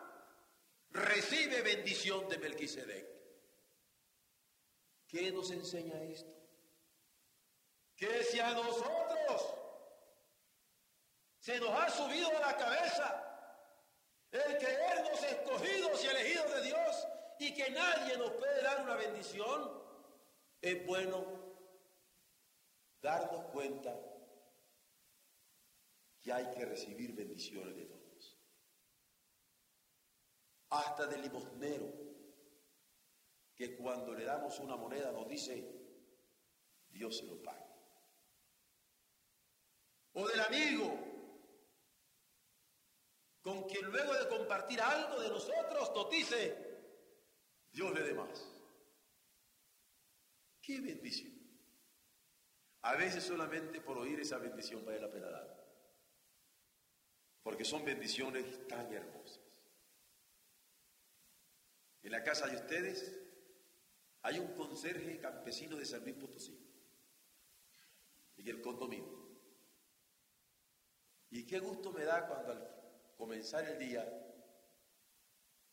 recibe 0.93 1.61
bendición 1.61 2.27
de 2.29 2.37
Melquisedec. 2.37 3.07
¿Qué 5.07 5.31
nos 5.31 5.51
enseña 5.51 6.01
esto? 6.03 6.31
Que 7.95 8.23
si 8.23 8.39
a 8.39 8.51
nosotros 8.53 9.53
se 11.39 11.59
nos 11.59 11.69
ha 11.69 11.89
subido 11.89 12.29
a 12.29 12.39
la 12.39 12.57
cabeza 12.57 13.31
el 14.31 14.57
creernos 14.57 15.23
escogidos 15.23 16.03
y 16.03 16.07
elegidos 16.07 16.53
de 16.53 16.61
Dios 16.61 17.07
y 17.39 17.53
que 17.53 17.69
nadie 17.71 18.17
nos 18.17 18.31
puede 18.31 18.61
dar 18.61 18.81
una 18.81 18.95
bendición, 18.95 19.81
es 20.61 20.85
bueno 20.85 21.25
darnos 23.01 23.45
cuenta 23.45 23.99
que 26.21 26.31
hay 26.31 26.49
que 26.51 26.65
recibir 26.65 27.13
bendiciones 27.13 27.75
de 27.75 27.85
todos. 27.85 28.00
Hasta 30.71 31.05
del 31.05 31.21
limosnero, 31.21 31.91
que 33.55 33.75
cuando 33.75 34.13
le 34.13 34.23
damos 34.25 34.59
una 34.59 34.75
moneda 34.75 35.11
nos 35.11 35.27
dice, 35.27 35.69
Dios 36.89 37.17
se 37.17 37.25
lo 37.25 37.41
paga. 37.41 37.67
O 40.13 40.27
del 40.27 40.39
amigo, 40.41 40.97
con 43.41 43.63
quien 43.67 43.85
luego 43.85 44.13
de 44.13 44.27
compartir 44.29 44.81
algo 44.81 45.19
de 45.21 45.29
nosotros 45.29 45.91
nos 45.95 46.09
dice, 46.09 46.71
Dios 47.71 47.93
le 47.93 48.03
dé 48.03 48.13
más. 48.13 48.47
¡Qué 50.61 50.79
bendición! 50.79 51.31
A 52.83 52.95
veces 52.95 53.23
solamente 53.23 53.81
por 53.81 53.97
oír 53.97 54.19
esa 54.19 54.37
bendición 54.37 54.85
vale 54.85 54.99
la 54.99 55.11
pena 55.11 55.29
dar. 55.29 55.61
Porque 57.43 57.65
son 57.65 57.83
bendiciones 57.83 58.67
tan 58.67 58.91
hermosas. 58.91 59.40
En 62.03 62.11
la 62.11 62.23
casa 62.23 62.47
de 62.47 62.55
ustedes 62.55 63.21
hay 64.23 64.39
un 64.39 64.53
conserje 64.55 65.19
campesino 65.19 65.77
de 65.77 65.85
San 65.85 66.01
Luis 66.01 66.15
Potosí. 66.15 66.57
Y 68.37 68.49
el 68.49 68.61
condominio. 68.61 69.21
Y 71.29 71.45
qué 71.45 71.59
gusto 71.59 71.91
me 71.91 72.03
da 72.03 72.27
cuando 72.27 72.51
al 72.51 72.81
comenzar 73.15 73.63
el 73.65 73.77
día, 73.77 74.03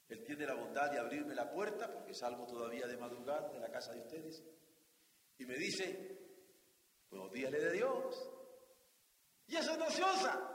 Él 0.08 0.22
tiene 0.24 0.46
la 0.46 0.54
bondad 0.54 0.90
de 0.90 0.98
abrirme 0.98 1.34
la 1.34 1.50
puerta, 1.50 1.90
porque 1.92 2.14
salgo 2.14 2.46
todavía 2.46 2.86
de 2.86 2.96
madrugada 2.96 3.50
de 3.50 3.58
la 3.58 3.70
casa 3.70 3.92
de 3.92 4.00
ustedes, 4.00 4.44
y 5.38 5.46
me 5.46 5.56
dice, 5.56 6.18
buenos 7.10 7.32
días 7.32 7.50
le 7.50 7.60
de 7.60 7.72
Dios. 7.72 8.30
Y 9.46 9.56
eso 9.56 9.72
es 9.72 9.78
nociosa. 9.78 10.54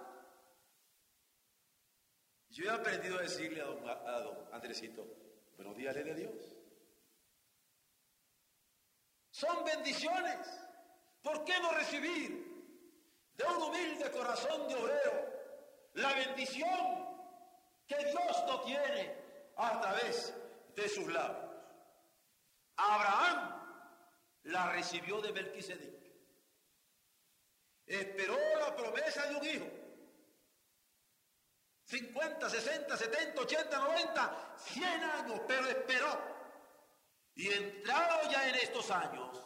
Yo 2.50 2.66
he 2.66 2.70
aprendido 2.70 3.18
a 3.18 3.24
decirle 3.24 3.62
a 3.62 3.66
don, 3.66 3.90
a 3.90 4.20
don 4.20 4.54
Andresito, 4.54 5.23
buenos 5.64 5.78
días 5.78 5.96
le 5.96 6.04
de 6.04 6.16
Dios. 6.16 6.34
Son 9.32 9.64
bendiciones. 9.64 10.38
¿Por 11.22 11.46
qué 11.46 11.54
no 11.62 11.72
recibir 11.72 12.32
de 13.36 13.46
un 13.46 13.64
humilde 13.64 14.12
corazón 14.12 14.68
de 14.68 14.76
obrero 14.76 15.34
la 15.94 16.14
bendición 16.16 17.16
que 17.88 17.96
Dios 17.96 18.44
no 18.46 18.62
tiene 18.62 19.16
a 19.56 19.80
través 19.80 20.34
de 20.76 20.90
sus 20.90 21.08
labios? 21.08 21.50
Abraham 22.76 23.62
la 24.44 24.72
recibió 24.74 25.22
de 25.22 25.32
Melquisedec. 25.32 26.04
Esperó 27.86 28.38
la 28.60 28.76
promesa 28.76 29.28
de 29.28 29.36
un 29.36 29.46
hijo. 29.46 29.83
50, 31.94 32.50
60, 32.50 32.98
70, 32.98 33.42
80, 33.42 33.78
90, 33.78 34.56
100 34.58 35.04
años, 35.04 35.42
pero 35.48 35.68
esperó. 35.68 36.20
Y 37.36 37.54
entrado 37.54 38.32
ya 38.32 38.50
en 38.50 38.56
estos 38.56 38.90
años, 38.90 39.40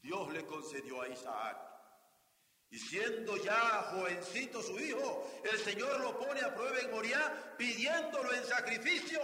Dios 0.00 0.32
le 0.32 0.46
concedió 0.46 1.02
a 1.02 1.08
Isaac. 1.08 1.56
Y 2.70 2.78
siendo 2.78 3.36
ya 3.38 3.90
jovencito 3.90 4.62
su 4.62 4.78
hijo, 4.78 5.28
el 5.42 5.58
Señor 5.58 6.00
lo 6.00 6.16
pone 6.20 6.40
a 6.40 6.54
prueba 6.54 6.78
en 6.78 6.90
Moriah 6.92 7.56
pidiéndolo 7.58 8.32
en 8.32 8.44
sacrificio. 8.44 9.20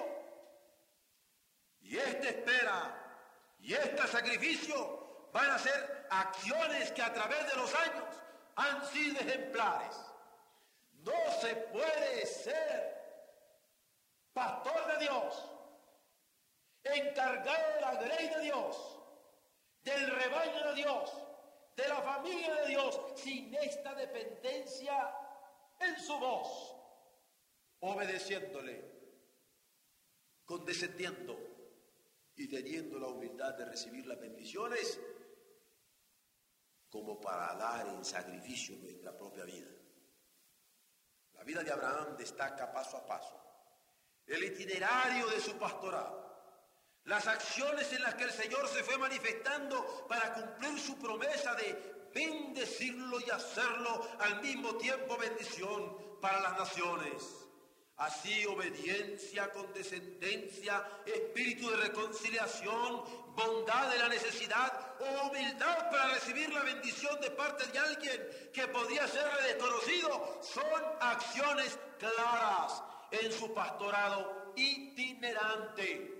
Y 1.80 1.96
este 1.96 2.30
espera 2.30 3.54
y 3.60 3.72
este 3.72 4.04
sacrificio 4.08 5.30
van 5.32 5.48
a 5.50 5.58
ser 5.60 6.08
acciones 6.10 6.90
que 6.90 7.02
a 7.02 7.14
través 7.14 7.46
de 7.46 7.56
los 7.56 7.72
años 7.72 8.16
han 8.56 8.84
sido 8.86 9.20
ejemplares. 9.20 10.05
No 11.06 11.40
se 11.40 11.54
puede 11.54 12.26
ser 12.26 12.96
pastor 14.32 14.92
de 14.92 15.04
Dios, 15.04 15.50
encargado 16.82 17.74
de 17.74 17.80
la 17.80 18.16
ley 18.16 18.28
de 18.28 18.40
Dios, 18.40 18.98
del 19.84 20.10
rebaño 20.10 20.68
de 20.68 20.74
Dios, 20.74 21.12
de 21.76 21.88
la 21.88 22.02
familia 22.02 22.54
de 22.56 22.66
Dios, 22.66 23.00
sin 23.14 23.54
esta 23.54 23.94
dependencia 23.94 25.16
en 25.78 25.96
su 25.96 26.18
voz, 26.18 26.74
obedeciéndole, 27.80 28.84
condescendiendo 30.44 31.38
y 32.34 32.48
teniendo 32.48 32.98
la 32.98 33.06
humildad 33.06 33.54
de 33.54 33.64
recibir 33.66 34.06
las 34.06 34.18
bendiciones 34.18 34.98
como 36.90 37.20
para 37.20 37.54
dar 37.54 37.86
en 37.86 38.04
sacrificio 38.04 38.76
nuestra 38.78 39.16
propia 39.16 39.44
vida. 39.44 39.85
La 41.36 41.44
vida 41.44 41.62
de 41.62 41.72
Abraham 41.72 42.16
destaca 42.16 42.72
paso 42.72 42.96
a 42.96 43.06
paso 43.06 43.46
el 44.26 44.44
itinerario 44.44 45.28
de 45.28 45.40
su 45.40 45.56
pastorado, 45.56 46.24
las 47.04 47.26
acciones 47.28 47.92
en 47.92 48.02
las 48.02 48.14
que 48.16 48.24
el 48.24 48.32
Señor 48.32 48.66
se 48.68 48.82
fue 48.82 48.98
manifestando 48.98 50.06
para 50.08 50.34
cumplir 50.34 50.78
su 50.80 50.98
promesa 50.98 51.54
de 51.54 52.10
bendecirlo 52.12 53.20
y 53.20 53.30
hacerlo 53.30 54.08
al 54.18 54.42
mismo 54.42 54.74
tiempo 54.76 55.16
bendición 55.16 55.96
para 56.20 56.40
las 56.40 56.58
naciones. 56.58 57.45
Así 57.98 58.44
obediencia, 58.44 59.50
condescendencia, 59.52 60.86
espíritu 61.06 61.70
de 61.70 61.76
reconciliación, 61.78 63.34
bondad 63.34 63.90
de 63.90 63.98
la 63.98 64.08
necesidad, 64.08 64.96
humildad 65.00 65.90
para 65.90 66.12
recibir 66.12 66.52
la 66.52 66.62
bendición 66.62 67.18
de 67.22 67.30
parte 67.30 67.66
de 67.68 67.78
alguien 67.78 68.50
que 68.52 68.68
podía 68.68 69.08
serle 69.08 69.54
desconocido, 69.54 70.40
son 70.42 70.82
acciones 71.00 71.78
claras 71.98 72.82
en 73.12 73.32
su 73.32 73.54
pastorado 73.54 74.52
itinerante. 74.56 76.12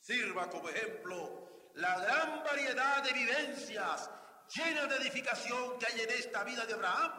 Sirva 0.00 0.48
como 0.48 0.70
ejemplo 0.70 1.70
la 1.74 1.98
gran 1.98 2.44
variedad 2.44 3.02
de 3.02 3.12
vivencias 3.12 4.10
llena 4.54 4.86
de 4.86 4.96
edificación 4.96 5.78
que 5.78 5.86
hay 5.86 6.00
en 6.00 6.10
esta 6.10 6.44
vida 6.44 6.64
de 6.64 6.72
Abraham 6.72 7.12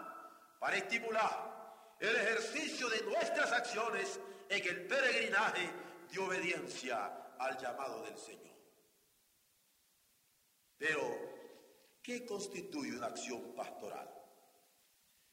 para 0.60 0.78
estimular 0.78 1.55
el 2.00 2.16
ejercicio 2.16 2.90
de 2.90 3.02
nuestras 3.04 3.52
acciones 3.52 4.20
en 4.50 4.68
el 4.68 4.88
peregrinaje 4.88 5.70
de 6.12 6.20
obediencia 6.20 7.36
al 7.38 7.58
llamado 7.58 8.04
del 8.04 8.18
Señor. 8.18 8.56
Pero, 10.78 11.02
¿qué 12.02 12.26
constituye 12.26 12.96
una 12.96 13.08
acción 13.08 13.56
pastoral? 13.56 14.10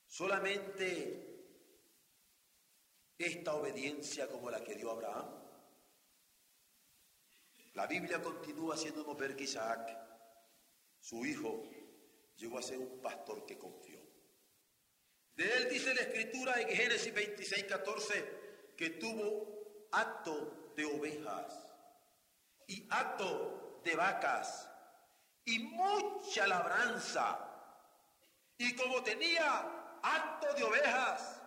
Solamente 0.06 1.32
esta 3.18 3.54
obediencia 3.54 4.28
como 4.28 4.50
la 4.50 4.62
que 4.62 4.74
dio 4.74 4.90
Abraham. 4.90 5.28
La 7.74 7.86
Biblia 7.86 8.20
continúa 8.20 8.74
haciéndonos 8.74 9.16
ver 9.16 9.34
que 9.36 9.44
Isaac, 9.44 9.96
su 11.00 11.24
hijo, 11.24 11.62
llegó 12.36 12.58
a 12.58 12.62
ser 12.62 12.78
un 12.78 13.00
pastor 13.00 13.46
que 13.46 13.58
confió. 13.58 14.01
De 15.34 15.48
él 15.48 15.68
dice 15.70 15.94
la 15.94 16.02
escritura 16.02 16.60
en 16.60 16.68
Génesis 16.68 17.12
26, 17.12 17.64
14, 17.64 18.72
que 18.76 18.90
tuvo 18.90 19.88
acto 19.90 20.72
de 20.76 20.84
ovejas 20.84 21.54
y 22.66 22.86
acto 22.90 23.80
de 23.84 23.96
vacas 23.96 24.68
y 25.44 25.58
mucha 25.58 26.46
labranza. 26.46 27.48
Y 28.58 28.74
como 28.76 29.02
tenía 29.02 29.98
acto 30.02 30.52
de 30.54 30.64
ovejas 30.64 31.40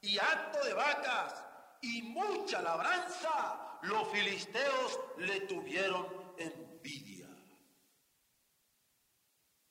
y 0.00 0.18
acto 0.18 0.64
de 0.64 0.74
vacas 0.74 1.44
y 1.80 2.02
mucha 2.02 2.62
labranza, 2.62 3.78
los 3.82 4.08
filisteos 4.12 5.00
le 5.18 5.40
tuvieron 5.42 6.34
envidia. 6.38 7.28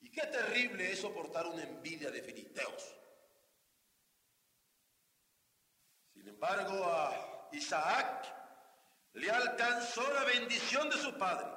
Y 0.00 0.10
qué 0.10 0.26
terrible 0.26 0.92
es 0.92 1.00
soportar 1.00 1.46
una 1.46 1.62
envidia 1.62 2.10
de 2.10 2.22
filisteos. 2.22 3.01
Sin 6.22 6.28
embargo, 6.28 6.84
a 6.84 7.48
Isaac 7.50 8.32
le 9.14 9.28
alcanzó 9.28 10.08
la 10.12 10.22
bendición 10.22 10.88
de 10.88 10.96
su 10.96 11.18
padre, 11.18 11.48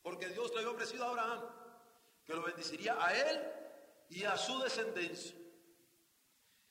porque 0.00 0.30
Dios 0.30 0.50
le 0.54 0.60
había 0.60 0.70
ofrecido 0.70 1.04
a 1.04 1.10
Abraham 1.10 1.40
que 2.24 2.32
lo 2.32 2.42
bendeciría 2.42 2.96
a 2.98 3.14
él 3.14 3.52
y 4.08 4.24
a 4.24 4.34
su 4.38 4.58
descendencia. 4.60 5.36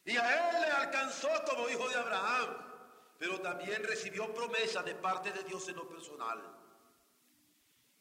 Y 0.04 0.18
a 0.18 0.50
él 0.50 0.62
le 0.64 0.72
alcanzó 0.72 1.30
como 1.48 1.70
hijo 1.70 1.88
de 1.90 1.96
Abraham, 1.96 2.58
pero 3.20 3.40
también 3.40 3.84
recibió 3.84 4.34
promesa 4.34 4.82
de 4.82 4.96
parte 4.96 5.32
de 5.32 5.44
Dios 5.44 5.70
en 5.70 5.76
lo 5.76 5.88
personal. 5.88 6.42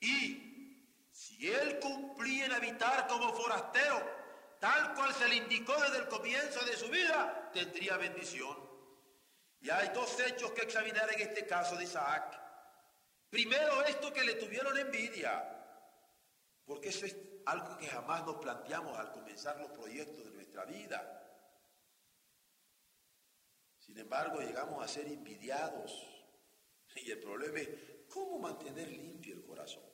Y 0.00 0.96
si 1.12 1.52
él 1.52 1.78
cumplía 1.78 2.46
en 2.46 2.52
habitar 2.52 3.06
como 3.06 3.34
forastero, 3.34 4.02
tal 4.62 4.94
cual 4.94 5.12
se 5.12 5.28
le 5.28 5.34
indicó 5.34 5.74
desde 5.80 5.98
el 5.98 6.06
comienzo 6.06 6.64
de 6.64 6.76
su 6.76 6.86
vida, 6.86 7.50
tendría 7.52 7.96
bendición. 7.96 8.56
Y 9.60 9.68
hay 9.68 9.88
dos 9.88 10.20
hechos 10.20 10.52
que 10.52 10.62
examinar 10.62 11.12
en 11.12 11.20
este 11.20 11.44
caso 11.48 11.74
de 11.74 11.82
Isaac. 11.82 12.40
Primero, 13.28 13.82
esto 13.82 14.12
que 14.12 14.22
le 14.22 14.34
tuvieron 14.34 14.78
envidia, 14.78 15.42
porque 16.64 16.90
eso 16.90 17.06
es 17.06 17.16
algo 17.44 17.76
que 17.76 17.88
jamás 17.88 18.24
nos 18.24 18.36
planteamos 18.36 18.96
al 18.96 19.10
comenzar 19.10 19.58
los 19.58 19.72
proyectos 19.72 20.26
de 20.26 20.30
nuestra 20.30 20.64
vida. 20.64 21.18
Sin 23.80 23.98
embargo, 23.98 24.38
llegamos 24.38 24.84
a 24.84 24.86
ser 24.86 25.08
envidiados. 25.08 26.06
Y 26.94 27.10
el 27.10 27.18
problema 27.18 27.58
es 27.58 27.68
cómo 28.08 28.38
mantener 28.38 28.86
limpio 28.86 29.34
el 29.34 29.42
corazón. 29.42 29.91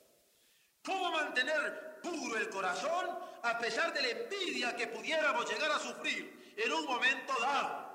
¿Cómo 0.89 1.11
mantener 1.11 1.99
puro 2.01 2.35
el 2.35 2.49
corazón 2.49 3.05
a 3.43 3.59
pesar 3.59 3.93
de 3.93 4.01
la 4.01 4.09
envidia 4.09 4.75
que 4.75 4.87
pudiéramos 4.87 5.47
llegar 5.47 5.69
a 5.71 5.77
sufrir 5.77 6.55
en 6.57 6.73
un 6.73 6.83
momento 6.85 7.31
dado? 7.39 7.89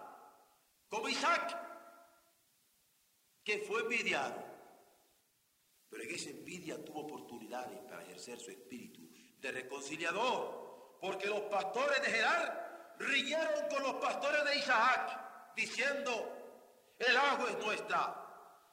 Como 0.89 1.09
Isaac, 1.09 1.59
que 3.43 3.59
fue 3.59 3.81
envidiado. 3.81 4.45
Pero 5.91 6.05
en 6.05 6.15
esa 6.15 6.31
envidia 6.31 6.85
tuvo 6.85 7.01
oportunidades 7.01 7.81
para 7.81 8.05
ejercer 8.05 8.39
su 8.39 8.53
espíritu 8.53 9.03
de 9.41 9.51
reconciliador, 9.51 10.99
porque 11.01 11.27
los 11.27 11.41
pastores 11.43 12.01
de 12.01 12.11
Gerar 12.11 12.95
riñeron 13.01 13.69
con 13.71 13.83
los 13.83 13.95
pastores 13.95 14.45
de 14.45 14.57
Isaac, 14.57 15.55
diciendo, 15.57 16.95
el 17.01 17.17
agua 17.17 17.51
es 17.51 17.59
nuestra. 17.59 18.21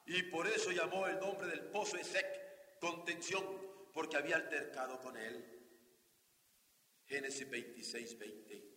Y 0.06 0.22
por 0.24 0.46
eso 0.46 0.70
llamó 0.70 1.08
el 1.08 1.20
nombre 1.20 1.48
del 1.48 1.72
pozo 1.72 1.98
Esec, 1.98 2.80
contención, 2.80 3.71
porque 3.94 4.18
había 4.18 4.38
altercado 4.38 5.00
con 5.00 5.18
él. 5.18 5.58
Génesis 7.06 7.50
26, 7.50 8.18
20. 8.18 8.72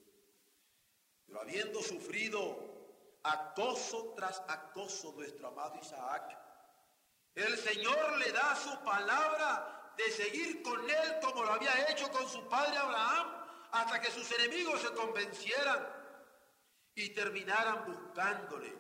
Pero 1.27 1.41
habiendo 1.41 1.83
sufrido 1.83 2.75
acoso 3.23 4.13
tras 4.15 4.43
acoso 4.49 5.13
nuestro 5.13 5.49
amado 5.49 5.79
Isaac. 5.81 6.39
El 7.35 7.57
Señor 7.57 8.19
le 8.19 8.31
da 8.33 8.55
su 8.55 8.79
palabra 8.85 9.93
de 9.97 10.11
seguir 10.11 10.63
con 10.63 10.79
él 10.89 11.19
como 11.23 11.45
lo 11.45 11.53
había 11.53 11.91
hecho 11.91 12.11
con 12.11 12.29
su 12.29 12.47
padre 12.49 12.77
Abraham, 12.77 13.45
hasta 13.73 14.01
que 14.01 14.11
sus 14.11 14.31
enemigos 14.39 14.81
se 14.81 14.93
convencieran 14.93 15.89
y 16.95 17.11
terminaran 17.11 17.85
buscándole, 17.87 18.73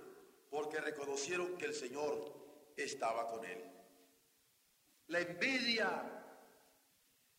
porque 0.51 0.81
reconocieron 0.81 1.57
que 1.57 1.66
el 1.66 1.75
Señor 1.75 2.73
estaba 2.77 3.29
con 3.29 3.44
él. 3.44 3.70
La 5.09 5.20
envidia 5.20 6.23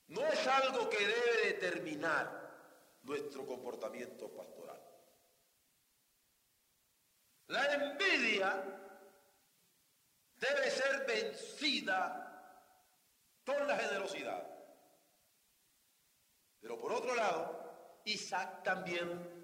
no 0.07 0.25
es 0.27 0.47
algo 0.47 0.89
que 0.89 0.99
debe 0.99 1.53
determinar 1.53 2.45
nuestro 3.03 3.45
comportamiento 3.45 4.29
pastoral. 4.29 4.81
La 7.47 7.73
envidia 7.73 8.63
debe 10.35 10.71
ser 10.71 11.05
vencida 11.05 12.25
con 13.45 13.67
la 13.67 13.77
generosidad. 13.77 14.55
Pero 16.59 16.79
por 16.79 16.93
otro 16.93 17.13
lado, 17.13 18.01
Isaac 18.05 18.63
también 18.63 19.35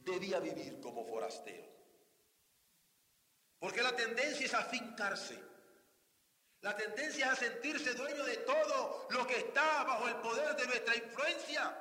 debía 0.00 0.40
vivir 0.40 0.80
como 0.80 1.04
forastero. 1.04 1.72
Porque 3.58 3.82
la 3.82 3.94
tendencia 3.94 4.46
es 4.46 4.54
a 4.54 4.64
fincarse. 4.64 5.53
La 6.64 6.74
tendencia 6.74 7.26
es 7.26 7.32
a 7.32 7.36
sentirse 7.36 7.92
dueño 7.92 8.24
de 8.24 8.38
todo 8.38 9.06
lo 9.10 9.26
que 9.26 9.36
está 9.36 9.84
bajo 9.84 10.08
el 10.08 10.14
poder 10.14 10.56
de 10.56 10.66
nuestra 10.66 10.96
influencia. 10.96 11.78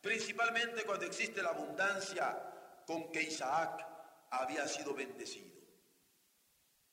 Principalmente 0.00 0.82
cuando 0.84 1.04
existe 1.04 1.42
la 1.42 1.50
abundancia 1.50 2.34
con 2.86 3.12
que 3.12 3.24
Isaac 3.24 3.86
había 4.30 4.66
sido 4.66 4.94
bendecido. 4.94 5.60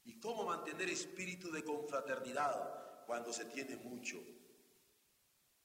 ¿Y 0.04 0.20
cómo 0.20 0.44
mantener 0.44 0.89
espíritu 0.89 1.50
de 1.54 1.63
confraternidad 1.63 3.06
cuando 3.06 3.32
se 3.32 3.46
tiene 3.46 3.78
mucho? 3.78 4.17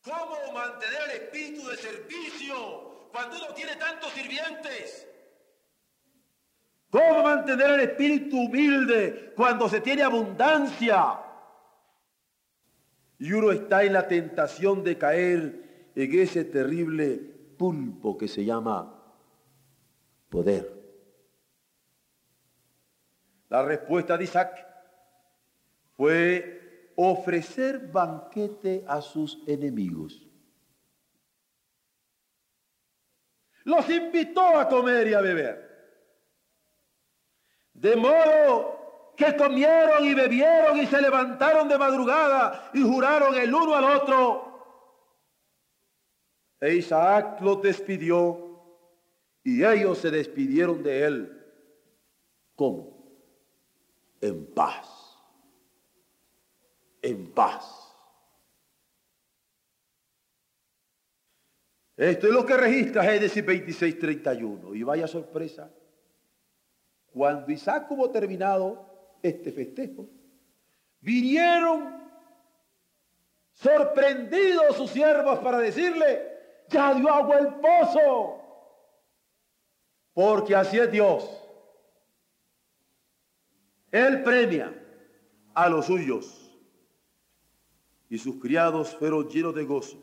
¿Cómo 0.02 0.52
mantener 0.52 1.02
el 1.10 1.22
espíritu 1.22 1.66
de 1.66 1.76
servicio 1.78 3.08
cuando 3.10 3.38
uno 3.38 3.54
tiene 3.54 3.74
tantos 3.74 4.12
sirvientes? 4.12 5.04
¿Cómo 6.90 7.24
mantener 7.24 7.70
el 7.70 7.80
espíritu 7.80 8.38
humilde 8.38 9.32
cuando 9.34 9.68
se 9.68 9.80
tiene 9.80 10.04
abundancia? 10.04 11.24
Y 13.18 13.32
uno 13.32 13.50
está 13.52 13.84
en 13.84 13.92
la 13.92 14.06
tentación 14.08 14.84
de 14.84 14.98
caer 14.98 15.90
en 15.94 16.18
ese 16.18 16.44
terrible 16.44 17.16
pulpo 17.56 18.18
que 18.18 18.28
se 18.28 18.44
llama 18.44 19.02
poder. 20.28 20.70
La 23.48 23.64
respuesta 23.64 24.18
de 24.18 24.24
Isaac 24.24 24.66
fue 25.96 26.92
ofrecer 26.96 27.88
banquete 27.90 28.84
a 28.86 29.00
sus 29.00 29.42
enemigos. 29.46 30.26
Los 33.64 33.88
invitó 33.90 34.58
a 34.58 34.68
comer 34.68 35.08
y 35.08 35.14
a 35.14 35.20
beber. 35.20 35.66
De 37.74 37.96
modo 37.96 38.85
que 39.16 39.36
comieron 39.36 40.04
y 40.04 40.14
bebieron 40.14 40.78
y 40.78 40.86
se 40.86 41.00
levantaron 41.00 41.68
de 41.68 41.78
madrugada 41.78 42.70
y 42.74 42.82
juraron 42.82 43.34
el 43.34 43.54
uno 43.54 43.74
al 43.74 43.84
otro. 43.84 44.42
E 46.60 46.74
Isaac 46.74 47.40
los 47.40 47.62
despidió 47.62 48.60
y 49.42 49.64
ellos 49.64 49.98
se 49.98 50.10
despidieron 50.10 50.82
de 50.82 51.04
él. 51.04 51.32
¿Cómo? 52.54 52.96
en 54.20 54.46
paz. 54.46 55.18
En 57.02 57.32
paz. 57.32 57.82
Esto 61.96 62.26
es 62.26 62.32
lo 62.32 62.44
que 62.44 62.56
registra 62.56 63.04
Génesis 63.04 63.44
26, 63.44 63.98
31. 63.98 64.74
Y 64.74 64.82
vaya 64.82 65.06
sorpresa. 65.06 65.70
Cuando 67.06 67.50
Isaac 67.50 67.90
hubo 67.90 68.10
terminado 68.10 68.95
este 69.28 69.52
festejo, 69.52 70.08
vinieron 71.00 71.96
sorprendidos 73.52 74.76
sus 74.76 74.90
siervos 74.90 75.38
para 75.38 75.58
decirle, 75.58 76.36
ya 76.68 76.94
dio 76.94 77.08
agua 77.08 77.38
el 77.38 77.54
pozo. 77.54 78.42
Porque 80.12 80.54
así 80.54 80.78
es 80.78 80.90
Dios. 80.90 81.42
Él 83.90 84.22
premia 84.22 84.74
a 85.54 85.68
los 85.68 85.86
suyos. 85.86 86.42
Y 88.08 88.18
sus 88.18 88.36
criados 88.40 88.94
fueron 88.96 89.28
llenos 89.28 89.54
de 89.54 89.64
gozo 89.64 89.98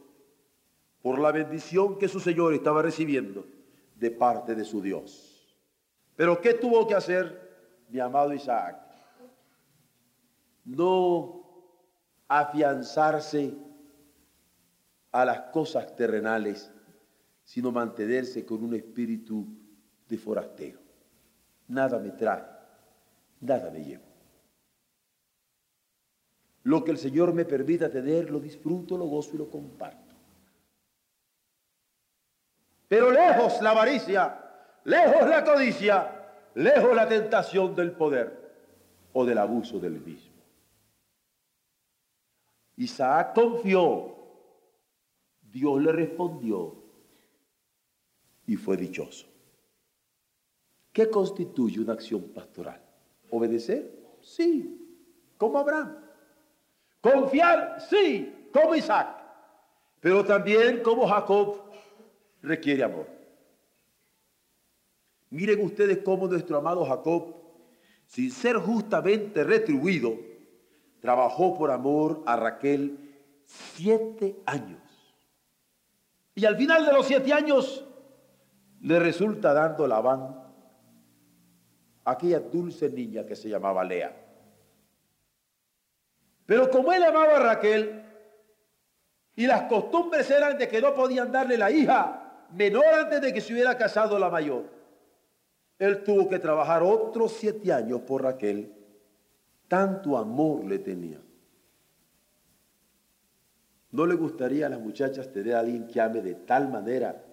por 1.01 1.19
la 1.19 1.31
bendición 1.31 1.97
que 1.97 2.07
su 2.07 2.19
Señor 2.19 2.53
estaba 2.53 2.81
recibiendo 2.81 3.45
de 3.95 4.11
parte 4.11 4.55
de 4.55 4.65
su 4.65 4.81
Dios. 4.81 5.57
Pero 6.15 6.39
¿qué 6.41 6.53
tuvo 6.53 6.87
que 6.87 6.95
hacer 6.95 7.85
mi 7.89 7.99
amado 7.99 8.33
Isaac? 8.33 8.92
No 10.65 11.43
afianzarse 12.27 13.53
a 15.11 15.25
las 15.25 15.41
cosas 15.51 15.95
terrenales, 15.95 16.71
sino 17.43 17.71
mantenerse 17.71 18.45
con 18.45 18.63
un 18.63 18.73
espíritu 18.73 19.45
de 20.07 20.17
forastero. 20.17 20.79
Nada 21.67 21.99
me 21.99 22.11
trae, 22.11 22.43
nada 23.41 23.69
me 23.69 23.83
llevo. 23.83 24.03
Lo 26.63 26.83
que 26.83 26.91
el 26.91 26.97
Señor 26.97 27.33
me 27.33 27.45
permita 27.45 27.89
tener, 27.89 28.31
lo 28.31 28.39
disfruto, 28.39 28.97
lo 28.97 29.05
gozo 29.05 29.31
y 29.35 29.37
lo 29.37 29.49
comparto. 29.49 30.15
Pero 32.87 33.11
lejos 33.11 33.61
la 33.61 33.71
avaricia, 33.71 34.39
lejos 34.85 35.27
la 35.27 35.43
codicia, 35.43 36.25
lejos 36.55 36.95
la 36.95 37.07
tentación 37.07 37.75
del 37.75 37.91
poder 37.91 38.53
o 39.13 39.25
del 39.25 39.37
abuso 39.37 39.79
del 39.79 39.99
mismo. 39.99 40.32
Isaac 42.77 43.33
confió, 43.35 44.15
Dios 45.41 45.81
le 45.81 45.91
respondió 45.91 46.75
y 48.47 48.55
fue 48.55 48.77
dichoso. 48.77 49.27
¿Qué 50.91 51.09
constituye 51.09 51.79
una 51.79 51.93
acción 51.93 52.21
pastoral? 52.33 52.81
¿Obedecer? 53.29 54.17
Sí, 54.21 54.79
como 55.37 55.57
Abraham. 55.57 55.97
Confiar, 57.01 57.81
sí, 57.89 58.49
como 58.53 58.75
Isaac. 58.75 59.17
Pero 59.99 60.23
también 60.23 60.81
como 60.81 61.07
Jacob 61.07 61.61
requiere 62.41 62.83
amor. 62.83 63.07
Miren 65.29 65.65
ustedes 65.65 65.99
cómo 65.99 66.27
nuestro 66.27 66.57
amado 66.57 66.85
Jacob, 66.85 67.33
sin 68.05 68.29
ser 68.29 68.57
justamente 68.57 69.43
retribuido, 69.43 70.15
trabajó 71.03 71.53
por 71.53 71.69
amor 71.69 72.23
a 72.25 72.37
Raquel 72.37 72.97
siete 73.43 74.37
años. 74.45 74.79
Y 76.33 76.45
al 76.45 76.55
final 76.55 76.85
de 76.85 76.93
los 76.93 77.05
siete 77.05 77.33
años 77.33 77.83
le 78.79 78.99
resulta 78.99 79.53
dando 79.53 79.85
Labán 79.85 80.33
aquella 82.05 82.39
dulce 82.39 82.89
niña 82.89 83.25
que 83.25 83.35
se 83.35 83.49
llamaba 83.49 83.83
Lea. 83.83 84.15
Pero 86.45 86.69
como 86.69 86.93
él 86.93 87.03
amaba 87.03 87.35
a 87.35 87.39
Raquel 87.39 88.01
y 89.35 89.45
las 89.45 89.63
costumbres 89.63 90.31
eran 90.31 90.57
de 90.57 90.69
que 90.69 90.79
no 90.79 90.93
podían 90.93 91.33
darle 91.33 91.57
la 91.57 91.69
hija 91.69 92.45
menor 92.53 92.85
antes 92.85 93.19
de 93.19 93.33
que 93.33 93.41
se 93.41 93.51
hubiera 93.51 93.77
casado 93.77 94.17
la 94.17 94.29
mayor, 94.29 94.69
él 95.79 96.01
tuvo 96.01 96.29
que 96.29 96.39
trabajar 96.39 96.81
otros 96.81 97.33
siete 97.33 97.73
años 97.73 97.99
por 98.07 98.23
Raquel. 98.23 98.82
Tanto 99.67 100.17
amor 100.17 100.63
le 100.65 100.79
tenía. 100.79 101.19
¿No 103.91 104.05
le 104.05 104.15
gustaría 104.15 104.65
a 104.65 104.69
las 104.69 104.79
muchachas 104.79 105.31
tener 105.31 105.55
a 105.55 105.59
alguien 105.59 105.87
que 105.87 106.01
ame 106.01 106.21
de 106.21 106.35
tal 106.35 106.69
manera 106.69 107.23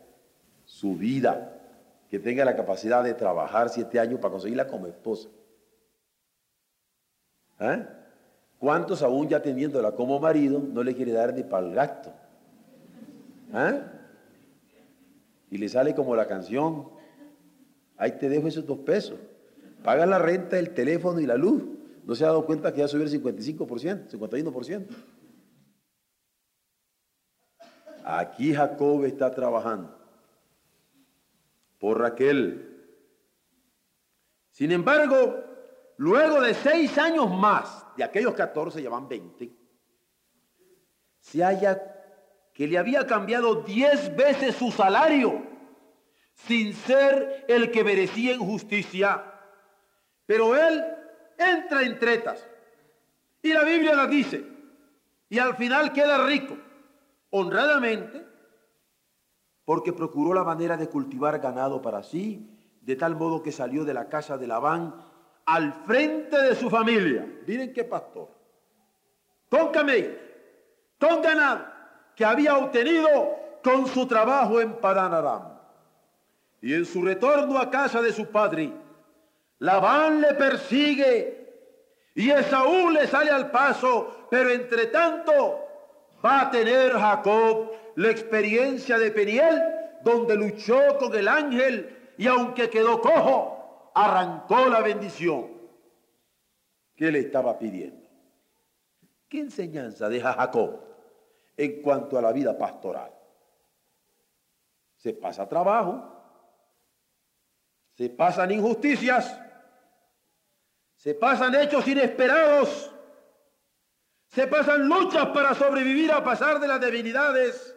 su 0.65 0.95
vida 0.95 1.61
que 2.11 2.19
tenga 2.19 2.45
la 2.45 2.57
capacidad 2.57 3.05
de 3.05 3.15
trabajar 3.15 3.69
siete 3.69 4.01
años 4.01 4.19
para 4.19 4.33
conseguirla 4.33 4.67
como 4.67 4.89
esposa. 4.89 5.29
¿Eh? 7.61 7.87
¿Cuántos 8.59 9.03
aún 9.03 9.29
ya 9.29 9.41
teniéndola 9.41 9.93
como 9.93 10.19
marido 10.19 10.59
no 10.61 10.83
le 10.83 10.95
quiere 10.95 11.13
dar 11.13 11.33
ni 11.33 11.45
para 11.45 11.67
el 11.67 11.75
gasto? 11.75 12.13
¿Eh? 13.55 13.83
Y 15.53 15.59
le 15.59 15.69
sale 15.69 15.95
como 15.95 16.17
la 16.17 16.27
canción, 16.27 16.89
ahí 17.97 18.13
te 18.13 18.29
dejo 18.29 18.49
esos 18.49 18.67
dos 18.67 18.79
pesos, 18.79 19.19
paga 19.85 20.05
la 20.05 20.19
renta, 20.19 20.59
el 20.59 20.71
teléfono 20.71 21.21
y 21.21 21.27
la 21.27 21.37
luz. 21.37 21.63
¿No 22.05 22.15
se 22.15 22.25
ha 22.25 22.29
dado 22.29 22.45
cuenta 22.45 22.73
que 22.73 22.79
ya 22.81 22.89
subió 22.89 23.05
el 23.05 23.23
55%, 23.23 24.11
51%? 24.11 24.87
Aquí 28.05 28.55
Jacob 28.55 29.05
está 29.05 29.31
trabajando 29.31 29.97
por 31.79 32.01
Raquel. 32.01 32.67
Sin 34.51 34.73
embargo, 34.73 35.43
luego 35.97 36.41
de 36.41 36.55
seis 36.55 36.99
años 36.99 37.31
más, 37.31 37.85
de 37.97 38.05
aquellos 38.05 38.35
14 38.35 38.83
ya 38.83 38.91
van 38.91 39.09
20, 39.09 39.51
se 41.21 41.43
halla 41.43 41.81
que 42.53 42.67
le 42.67 42.79
había 42.79 43.07
cambiado 43.07 43.63
diez 43.63 44.15
veces 44.17 44.57
su 44.57 44.71
salario, 44.71 45.43
sin 46.35 46.75
ser 46.75 47.45
el 47.49 47.71
que 47.71 47.85
merecía 47.85 48.35
en 48.35 48.41
justicia. 48.41 49.25
Pero 50.27 50.57
él 50.57 50.85
entra 51.41 51.83
en 51.83 51.99
tretas. 51.99 52.47
Y 53.43 53.53
la 53.53 53.65
Biblia 53.65 53.95
la 53.95 54.07
dice. 54.07 54.45
Y 55.29 55.39
al 55.39 55.57
final 55.57 55.93
queda 55.93 56.27
rico, 56.27 56.57
honradamente, 57.31 58.27
porque 59.65 59.93
procuró 59.93 60.35
la 60.35 60.45
manera 60.45 60.77
de 60.77 60.89
cultivar 60.89 61.39
ganado 61.39 61.81
para 61.81 62.03
sí, 62.03 62.59
de 62.81 62.97
tal 62.97 63.15
modo 63.15 63.43
que 63.43 63.53
salió 63.53 63.85
de 63.85 63.95
la 63.95 64.09
casa 64.09 64.37
de 64.37 64.47
Labán 64.49 64.95
al 65.47 65.73
frente 65.87 66.37
de 66.37 66.55
su 66.57 66.69
familia. 66.69 67.27
Miren 67.47 67.73
qué 67.73 67.85
pastor. 67.85 68.29
Con 69.49 69.71
camellos, 69.71 70.17
con 70.99 71.23
ganado, 71.23 71.67
que 72.17 72.25
había 72.25 72.57
obtenido 72.57 73.09
con 73.63 73.87
su 73.87 74.07
trabajo 74.07 74.61
en 74.61 74.75
Padán 74.81 75.15
Aram. 75.15 75.61
Y 76.61 76.75
en 76.75 76.85
su 76.85 77.03
retorno 77.03 77.59
a 77.59 77.71
casa 77.71 78.03
de 78.03 78.13
su 78.13 78.27
padre, 78.27 78.73
Labán 79.61 80.21
le 80.21 80.35
persigue 80.35 81.41
y 82.15 82.31
Esaú 82.31 82.91
le 82.91 83.07
sale 83.07 83.31
al 83.31 83.51
paso, 83.51 84.27
pero 84.31 84.51
entre 84.51 84.87
tanto 84.87 85.67
va 86.25 86.43
a 86.43 86.51
tener 86.51 86.93
Jacob 86.93 87.73
la 87.97 88.11
experiencia 88.11 88.99
de 88.99 89.11
Peniel, 89.11 89.63
donde 90.03 90.35
luchó 90.37 90.99
con 90.99 91.15
el 91.15 91.29
ángel 91.29 92.15
y 92.17 92.27
aunque 92.27 92.71
quedó 92.71 93.01
cojo, 93.01 93.93
arrancó 93.95 94.67
la 94.67 94.81
bendición 94.81 95.49
que 96.97 97.11
le 97.11 97.21
estaba 97.21 97.59
pidiendo. 97.59 98.09
¿Qué 99.29 99.41
enseñanza 99.41 100.09
deja 100.09 100.33
Jacob 100.33 100.81
en 101.57 101.83
cuanto 101.83 102.19
a 102.19 102.23
la 102.23 102.33
vida 102.33 102.57
pastoral? 102.57 103.13
Se 104.97 105.13
pasa 105.13 105.49
trabajo, 105.49 106.17
se 107.93 108.09
pasan 108.11 108.51
injusticias, 108.51 109.39
se 111.01 111.15
pasan 111.15 111.55
hechos 111.55 111.89
inesperados, 111.89 112.93
se 114.27 114.47
pasan 114.47 114.87
luchas 114.87 115.29
para 115.29 115.55
sobrevivir 115.55 116.13
a 116.13 116.23
pasar 116.23 116.61
de 116.61 116.69
las 116.69 116.79
debilidades. 116.79 117.75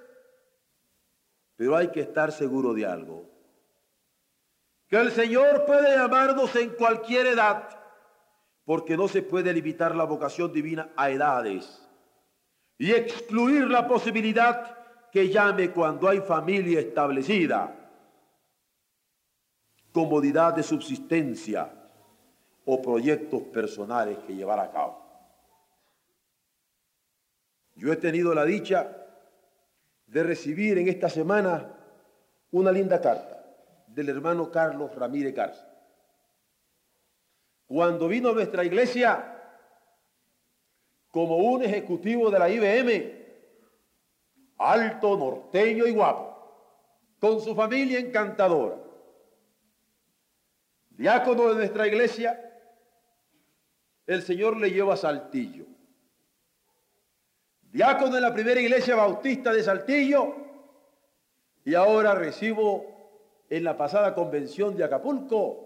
Pero 1.55 1.77
hay 1.77 1.87
que 1.87 2.01
estar 2.01 2.33
seguro 2.33 2.73
de 2.73 2.85
algo. 2.85 3.31
Que 4.89 4.97
el 4.97 5.09
Señor 5.13 5.63
puede 5.65 5.95
llamarnos 5.95 6.53
en 6.57 6.71
cualquier 6.71 7.27
edad, 7.27 7.69
porque 8.65 8.97
no 8.97 9.07
se 9.07 9.21
puede 9.21 9.53
limitar 9.53 9.95
la 9.95 10.03
vocación 10.03 10.51
divina 10.51 10.91
a 10.97 11.09
edades 11.09 11.81
y 12.77 12.91
excluir 12.91 13.69
la 13.69 13.87
posibilidad 13.87 15.09
que 15.13 15.29
llame 15.29 15.71
cuando 15.71 16.09
hay 16.09 16.19
familia 16.19 16.81
establecida, 16.81 17.73
comodidad 19.93 20.53
de 20.53 20.63
subsistencia 20.63 21.82
o 22.65 22.81
proyectos 22.81 23.41
personales 23.43 24.17
que 24.19 24.35
llevar 24.35 24.59
a 24.59 24.71
cabo. 24.71 25.03
Yo 27.75 27.91
he 27.91 27.97
tenido 27.97 28.33
la 28.33 28.45
dicha 28.45 28.95
de 30.05 30.23
recibir 30.23 30.77
en 30.77 30.87
esta 30.87 31.09
semana 31.09 31.75
una 32.51 32.71
linda 32.71 33.01
carta 33.01 33.43
del 33.87 34.09
hermano 34.09 34.51
Carlos 34.51 34.93
Ramírez 34.95 35.33
Garza. 35.33 35.67
Cuando 37.65 38.07
vino 38.07 38.29
a 38.29 38.33
nuestra 38.33 38.63
iglesia 38.63 39.29
como 41.09 41.37
un 41.37 41.63
ejecutivo 41.63 42.29
de 42.29 42.39
la 42.39 42.49
IBM, 42.49 43.23
alto, 44.57 45.17
norteño 45.17 45.85
y 45.85 45.91
guapo, 45.91 46.33
con 47.19 47.41
su 47.41 47.55
familia 47.55 47.99
encantadora, 47.99 48.77
diácono 50.89 51.49
de 51.49 51.55
nuestra 51.55 51.87
iglesia, 51.87 52.52
el 54.07 54.21
Señor 54.21 54.57
le 54.57 54.71
lleva 54.71 54.93
a 54.93 54.97
Saltillo 54.97 55.65
diácono 57.73 58.15
en 58.15 58.21
la 58.21 58.33
primera 58.33 58.61
iglesia 58.61 58.95
bautista 58.95 59.51
de 59.51 59.63
Saltillo, 59.63 60.35
Y 61.65 61.75
ahora 61.75 62.13
recibo 62.13 62.85
en 63.49 63.63
la 63.63 63.75
pasada 63.77 64.13
convención 64.13 64.75
de 64.75 64.83
Acapulco 64.83 65.63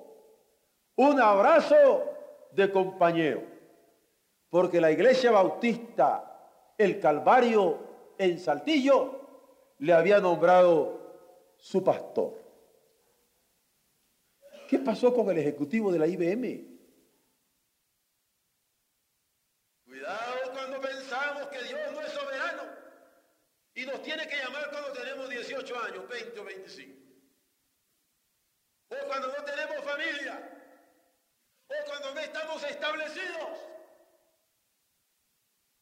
un 0.95 1.19
abrazo 1.19 2.05
de 2.51 2.71
compañero, 2.71 3.43
porque 4.49 4.79
la 4.79 4.91
iglesia 4.91 5.31
bautista, 5.31 6.73
el 6.77 6.99
Calvario 6.99 7.79
en 8.17 8.39
Saltillo, 8.39 9.21
le 9.79 9.93
había 9.93 10.19
nombrado 10.19 10.99
su 11.57 11.83
pastor. 11.83 12.33
¿Qué 14.67 14.79
pasó 14.79 15.13
con 15.13 15.29
el 15.29 15.37
ejecutivo 15.39 15.91
de 15.91 15.99
la 15.99 16.07
IBM? 16.07 16.77
Cuidado 19.85 20.51
cuando 20.53 20.81
pensamos 20.81 21.47
que 21.47 21.63
Dios 21.63 21.79
no 21.91 22.01
es 22.01 22.11
soberano 22.11 22.63
y 23.73 23.85
nos 23.85 23.96
tiene 24.07 24.25
que 24.25 24.37
llamar 24.37 24.69
cuando 24.69 24.93
tenemos 24.93 25.29
18 25.29 25.83
años, 25.83 26.07
20 26.07 26.39
o 26.39 26.43
25. 26.45 26.97
O 28.87 29.07
cuando 29.07 29.27
no 29.27 29.43
tenemos 29.43 29.83
familia. 29.83 30.69
O 31.67 31.85
cuando 31.85 32.13
no 32.13 32.19
estamos 32.21 32.63
establecidos. 32.63 33.59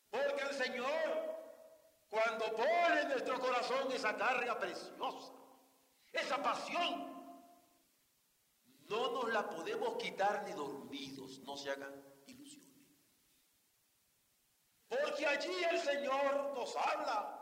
Porque 0.09 0.41
el 0.41 0.55
Señor, 0.55 1.35
cuando 2.09 2.55
pone 2.55 3.01
en 3.01 3.09
nuestro 3.09 3.39
corazón 3.39 3.91
esa 3.91 4.17
carga 4.17 4.59
preciosa, 4.59 5.31
esa 6.11 6.41
pasión, 6.41 7.13
no 8.89 9.11
nos 9.11 9.31
la 9.31 9.47
podemos 9.47 9.97
quitar 9.97 10.45
ni 10.45 10.53
dormidos, 10.53 11.38
no 11.41 11.55
se 11.57 11.69
hagan 11.69 12.03
ilusiones. 12.25 12.89
Porque 14.88 15.27
allí 15.27 15.63
el 15.69 15.79
Señor 15.79 16.53
nos 16.55 16.75
habla. 16.75 17.34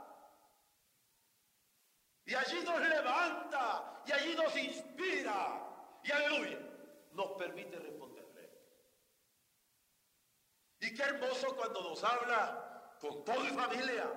Y 2.26 2.36
allí 2.36 2.64
nos 2.64 2.80
levanta, 2.80 4.02
y 4.06 4.12
allí 4.12 4.36
nos 4.36 4.56
inspira, 4.56 6.00
y 6.04 6.12
aleluya, 6.12 6.60
nos 7.12 7.32
permite 7.34 7.78
responderle. 7.78 8.50
Y 10.80 10.94
qué 10.94 11.04
hermoso 11.04 11.56
cuando 11.56 11.82
nos 11.82 12.04
habla 12.04 12.96
con 13.00 13.26
toda 13.26 13.50
familia, 13.50 14.10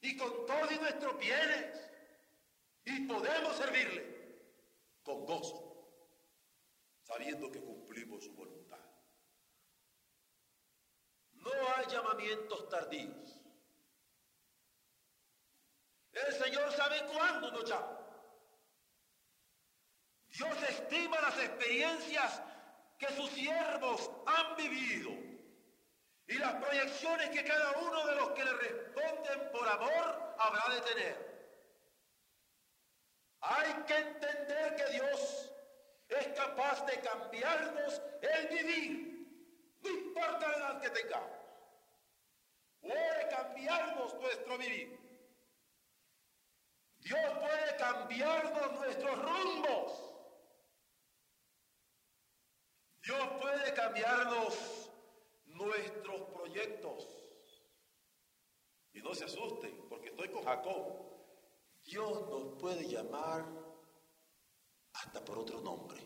y 0.00 0.16
con 0.16 0.46
todos 0.46 0.80
nuestros 0.80 1.18
bienes, 1.18 1.90
y 2.84 3.06
podemos 3.06 3.56
servirle 3.56 4.14
con 5.04 5.24
gozo, 5.24 5.88
sabiendo 7.02 7.50
que 7.50 7.60
cumplimos 7.60 8.24
su 8.24 8.34
voluntad. 8.34 8.80
No 11.32 11.50
hay 11.76 11.86
llamamientos 11.86 12.68
tardíos. 12.68 13.43
El 16.14 16.32
Señor 16.32 16.72
sabe 16.72 17.02
cuándo 17.12 17.50
nos 17.50 17.68
llama. 17.68 17.98
Dios 20.28 20.62
estima 20.68 21.20
las 21.20 21.38
experiencias 21.38 22.42
que 22.98 23.08
sus 23.14 23.30
siervos 23.30 24.10
han 24.26 24.56
vivido 24.56 25.10
y 26.26 26.38
las 26.38 26.54
proyecciones 26.54 27.30
que 27.30 27.44
cada 27.44 27.78
uno 27.78 28.06
de 28.06 28.14
los 28.16 28.30
que 28.30 28.44
le 28.44 28.52
responden 28.52 29.50
por 29.52 29.68
amor 29.68 30.34
habrá 30.38 30.74
de 30.74 30.80
tener. 30.80 31.34
Hay 33.40 33.72
que 33.84 33.96
entender 33.96 34.76
que 34.76 34.92
Dios 34.92 35.52
es 36.08 36.28
capaz 36.28 36.86
de 36.86 37.00
cambiarnos 37.00 38.00
el 38.22 38.48
vivir, 38.48 39.78
no 39.82 39.90
importa 39.90 40.48
la 40.48 40.56
edad 40.56 40.80
que 40.80 40.90
tengamos. 40.90 41.38
Puede 42.80 43.28
cambiarnos 43.28 44.14
nuestro 44.14 44.58
vivir. 44.58 45.03
Dios 47.04 47.20
puede 47.38 47.76
cambiarnos 47.76 48.72
nuestros 48.72 49.22
rumbos. 49.22 50.10
Dios 53.02 53.28
puede 53.42 53.74
cambiarnos 53.74 54.90
nuestros 55.44 56.22
proyectos. 56.30 57.06
Y 58.94 59.02
no 59.02 59.14
se 59.14 59.26
asusten, 59.26 59.86
porque 59.90 60.08
estoy 60.08 60.30
con 60.30 60.44
Jacob. 60.44 61.04
Dios 61.84 62.26
nos 62.30 62.58
puede 62.58 62.88
llamar 62.88 63.44
hasta 64.94 65.22
por 65.22 65.38
otro 65.38 65.60
nombre. 65.60 66.00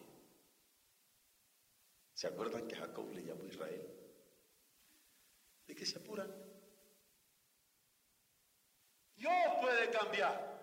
¿Se 2.13 2.27
acuerdan 2.27 2.67
que 2.67 2.75
Jacob 2.75 3.09
le 3.13 3.23
llamó 3.23 3.45
Israel? 3.45 3.89
¿De 5.65 5.77
qué 5.77 5.87
se 5.87 5.99
apuran? 5.99 6.35
Dios 9.15 9.33
puede 9.61 9.91
cambiar. 9.91 10.58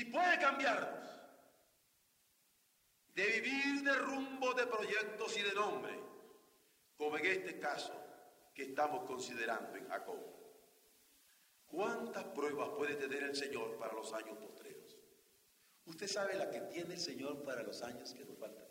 Y 0.00 0.06
puede 0.06 0.38
cambiarnos. 0.38 1.10
De 3.14 3.26
vivir 3.26 3.82
de 3.82 3.94
rumbo 3.96 4.54
de 4.54 4.66
proyectos 4.66 5.36
y 5.36 5.42
de 5.42 5.52
nombre, 5.52 5.92
como 6.96 7.18
en 7.18 7.26
este 7.26 7.58
caso 7.58 7.92
que 8.54 8.62
estamos 8.62 9.04
considerando 9.04 9.76
en 9.76 9.86
Jacob. 9.88 10.18
¿Cuántas 11.66 12.24
pruebas 12.24 12.70
puede 12.70 12.94
tener 12.94 13.24
el 13.24 13.36
Señor 13.36 13.76
para 13.76 13.92
los 13.92 14.10
años 14.14 14.38
postreros? 14.38 14.96
¿Usted 15.84 16.08
sabe 16.08 16.34
la 16.34 16.50
que 16.50 16.62
tiene 16.62 16.94
el 16.94 17.00
Señor 17.00 17.42
para 17.42 17.62
los 17.62 17.82
años 17.82 18.14
que 18.14 18.24
nos 18.24 18.38
faltan? 18.38 18.66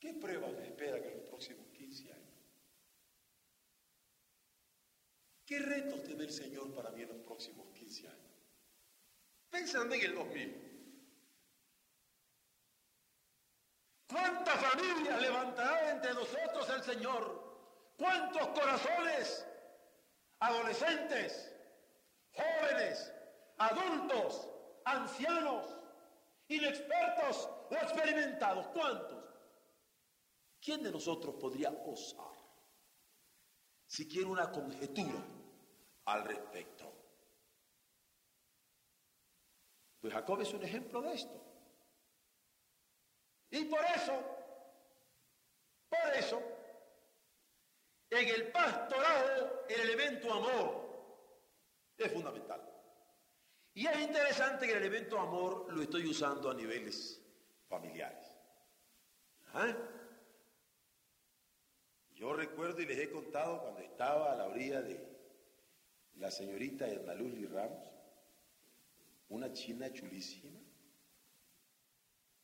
¿Qué 0.00 0.14
pruebas 0.14 0.52
le 0.54 0.66
esperan 0.66 1.04
en 1.04 1.16
los 1.18 1.26
próximos 1.26 1.68
15 1.68 2.12
años? 2.12 2.28
¿Qué 5.46 5.60
retos 5.60 6.02
tiene 6.02 6.24
el 6.24 6.32
Señor 6.32 6.74
para 6.74 6.90
mí 6.90 7.02
en 7.02 7.08
los 7.08 7.18
próximos 7.18 7.68
15 7.68 7.76
años? 7.76 7.77
Pensando 9.50 9.94
en 9.94 10.00
el 10.02 10.14
2000. 10.14 10.64
¿Cuántas 14.08 14.54
familias 14.54 15.20
levantará 15.20 15.90
entre 15.90 16.14
nosotros 16.14 16.68
el 16.70 16.82
Señor? 16.82 17.94
¿Cuántos 17.96 18.48
corazones 18.48 19.44
adolescentes, 20.40 21.52
jóvenes, 22.32 23.12
adultos, 23.58 24.48
ancianos, 24.84 25.66
inexpertos 26.48 27.48
o 27.70 27.74
experimentados. 27.74 28.66
¿Cuántos? 28.68 29.24
¿Quién 30.60 30.82
de 30.82 30.90
nosotros 30.90 31.34
podría 31.36 31.70
osar 31.70 32.36
siquiera 33.86 34.28
una 34.28 34.50
conjetura 34.50 35.24
al 36.06 36.24
respecto? 36.24 36.97
Pues 40.00 40.12
Jacob 40.12 40.40
es 40.40 40.52
un 40.52 40.62
ejemplo 40.62 41.02
de 41.02 41.14
esto. 41.14 41.44
Y 43.50 43.64
por 43.64 43.84
eso, 43.96 44.12
por 45.88 46.14
eso, 46.14 46.42
en 48.10 48.28
el 48.28 48.52
pastorado, 48.52 49.64
el 49.68 49.80
elemento 49.80 50.32
amor 50.32 50.88
es 51.96 52.12
fundamental. 52.12 52.62
Y 53.74 53.86
es 53.86 54.00
interesante 54.00 54.66
que 54.66 54.72
el 54.72 54.78
elemento 54.78 55.18
amor 55.18 55.72
lo 55.72 55.82
estoy 55.82 56.06
usando 56.06 56.50
a 56.50 56.54
niveles 56.54 57.22
familiares. 57.68 58.26
¿Ah? 59.54 59.74
Yo 62.10 62.32
recuerdo 62.32 62.82
y 62.82 62.86
les 62.86 62.98
he 62.98 63.10
contado 63.10 63.62
cuando 63.62 63.80
estaba 63.80 64.32
a 64.32 64.36
la 64.36 64.46
orilla 64.46 64.82
de 64.82 65.00
la 66.14 66.30
señorita 66.30 66.88
Edna 66.88 67.14
Luz 67.14 67.48
Ramos, 67.50 67.97
una 69.28 69.52
china 69.52 69.92
chulísima. 69.92 70.60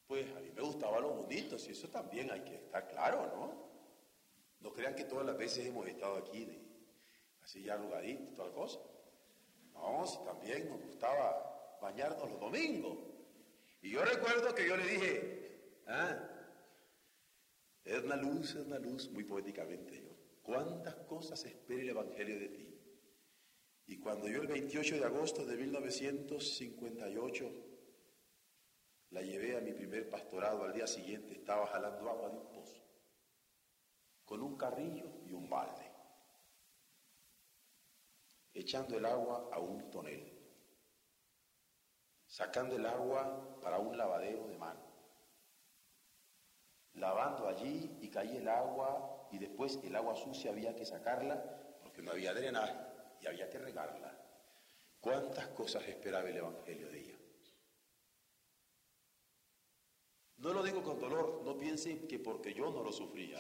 Pues 0.06 0.30
a 0.36 0.40
mí 0.40 0.50
me 0.54 0.62
gustaba 0.62 1.00
los 1.00 1.16
bonitos 1.16 1.66
y 1.68 1.72
eso 1.72 1.88
también 1.88 2.30
hay 2.30 2.40
que 2.42 2.56
estar 2.56 2.86
claro, 2.88 3.26
¿no? 3.34 3.64
No 4.60 4.72
crean 4.72 4.94
que 4.94 5.04
todas 5.04 5.26
las 5.26 5.36
veces 5.36 5.66
hemos 5.66 5.86
estado 5.86 6.16
aquí 6.16 6.46
así 7.42 7.62
ya 7.62 7.74
arrugaditos 7.74 8.28
y 8.28 8.34
toda 8.34 8.48
la 8.48 8.54
cosa. 8.54 8.80
No, 9.72 10.06
si 10.06 10.18
también 10.24 10.68
nos 10.68 10.80
gustaba 10.80 11.78
bañarnos 11.80 12.30
los 12.30 12.40
domingos. 12.40 12.98
Y 13.82 13.90
yo 13.90 14.04
recuerdo 14.04 14.54
que 14.54 14.66
yo 14.66 14.76
le 14.76 14.86
dije, 14.86 15.80
ah, 15.86 16.30
Edna 17.84 18.16
Luz, 18.16 18.54
Edna 18.54 18.78
Luz, 18.78 19.10
muy 19.10 19.24
poéticamente 19.24 20.00
yo, 20.00 20.08
¿cuántas 20.42 20.94
cosas 21.06 21.44
espera 21.44 21.82
el 21.82 21.90
Evangelio 21.90 22.38
de 22.38 22.48
ti? 22.48 22.74
Y 23.86 23.98
cuando 23.98 24.28
yo 24.28 24.40
el 24.40 24.46
28 24.46 24.98
de 24.98 25.04
agosto 25.04 25.44
de 25.44 25.56
1958 25.56 27.52
la 29.10 29.20
llevé 29.22 29.56
a 29.56 29.60
mi 29.60 29.72
primer 29.72 30.08
pastorado, 30.08 30.64
al 30.64 30.72
día 30.72 30.86
siguiente 30.86 31.34
estaba 31.34 31.66
jalando 31.66 32.08
agua 32.08 32.30
de 32.30 32.38
un 32.38 32.50
pozo 32.50 32.82
con 34.24 34.42
un 34.42 34.56
carrillo 34.56 35.04
y 35.26 35.32
un 35.32 35.48
balde, 35.50 35.90
echando 38.54 38.96
el 38.96 39.04
agua 39.04 39.50
a 39.52 39.58
un 39.58 39.90
tonel, 39.90 40.32
sacando 42.26 42.76
el 42.76 42.86
agua 42.86 43.60
para 43.60 43.78
un 43.78 43.98
lavadero 43.98 44.46
de 44.48 44.56
mano, 44.56 44.80
lavando 46.94 47.46
allí 47.46 47.98
y 48.00 48.08
caía 48.08 48.38
el 48.38 48.48
agua 48.48 49.28
y 49.30 49.38
después 49.38 49.78
el 49.84 49.94
agua 49.94 50.16
sucia 50.16 50.50
había 50.50 50.74
que 50.74 50.86
sacarla 50.86 51.78
porque 51.82 52.00
no 52.00 52.12
había 52.12 52.32
drenaje 52.32 52.83
había 53.28 53.48
que 53.50 53.58
regarla. 53.58 54.16
¿Cuántas 55.00 55.48
cosas 55.48 55.86
esperaba 55.86 56.28
el 56.28 56.36
Evangelio 56.36 56.88
de 56.88 57.00
ella? 57.00 57.18
No 60.38 60.52
lo 60.52 60.62
digo 60.62 60.82
con 60.82 60.98
dolor, 60.98 61.42
no 61.44 61.56
piensen 61.56 62.06
que 62.06 62.18
porque 62.18 62.52
yo 62.52 62.70
no 62.70 62.82
lo 62.82 62.92
sufría. 62.92 63.38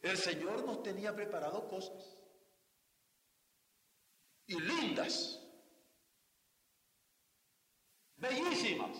El 0.00 0.16
Señor 0.16 0.64
nos 0.64 0.82
tenía 0.82 1.14
preparado 1.14 1.66
cosas 1.66 2.18
y 4.46 4.60
lindas, 4.60 5.40
bellísimas. 8.16 8.98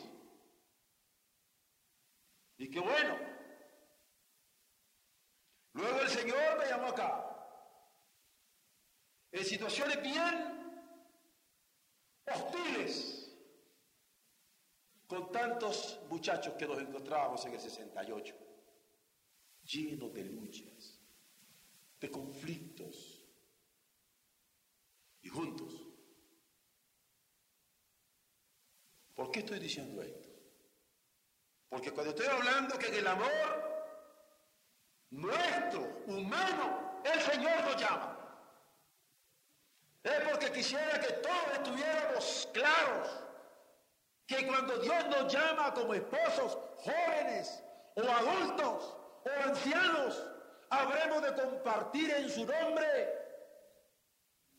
Y 2.57 2.71
qué 2.71 2.81
bueno. 2.81 3.19
Luego 5.75 6.01
el 6.01 6.09
Señor 6.09 6.59
me 6.59 6.67
llamó 6.67 6.87
acá. 6.87 7.24
En 9.35 9.45
situaciones 9.45 10.01
bien 10.01 10.79
hostiles, 12.25 13.37
con 15.09 15.33
tantos 15.33 15.99
muchachos 16.09 16.55
que 16.55 16.69
nos 16.69 16.79
encontrábamos 16.79 17.45
en 17.45 17.55
el 17.55 17.61
68, 17.61 18.33
llenos 19.65 20.15
de 20.15 20.25
luchas, 20.25 21.01
de 21.99 22.11
conflictos, 22.13 23.25
y 25.25 25.29
juntos. 25.29 25.73
¿Por 29.15 29.33
qué 29.33 29.41
estoy 29.41 29.59
diciendo 29.59 30.01
esto? 30.01 30.29
Porque 31.69 31.91
cuando 31.91 32.11
estoy 32.11 32.27
hablando 32.27 32.79
que 32.79 32.87
en 32.87 32.95
el 32.95 33.07
amor 33.07 33.31
nuestro, 35.11 36.05
humano, 36.07 37.01
el 37.05 37.21
Señor 37.21 37.65
nos 37.65 37.81
llama. 37.81 38.14
Es 40.05 40.21
porque 40.31 40.53
quisiera 40.53 41.01
que 41.01 41.15
todos 41.15 41.53
estuviéramos 41.55 42.49
claros 42.53 43.09
que 44.27 44.47
cuando 44.47 44.77
Dios 44.79 45.07
nos 45.09 45.33
llama 45.33 45.73
como 45.73 45.95
esposos, 45.95 46.59
jóvenes 46.77 47.63
o 47.95 48.03
adultos 48.03 48.97
o 49.25 49.49
ancianos, 49.49 50.23
habremos 50.69 51.23
de 51.23 51.35
compartir 51.35 52.11
en 52.11 52.29
su 52.29 52.45
nombre 52.45 53.25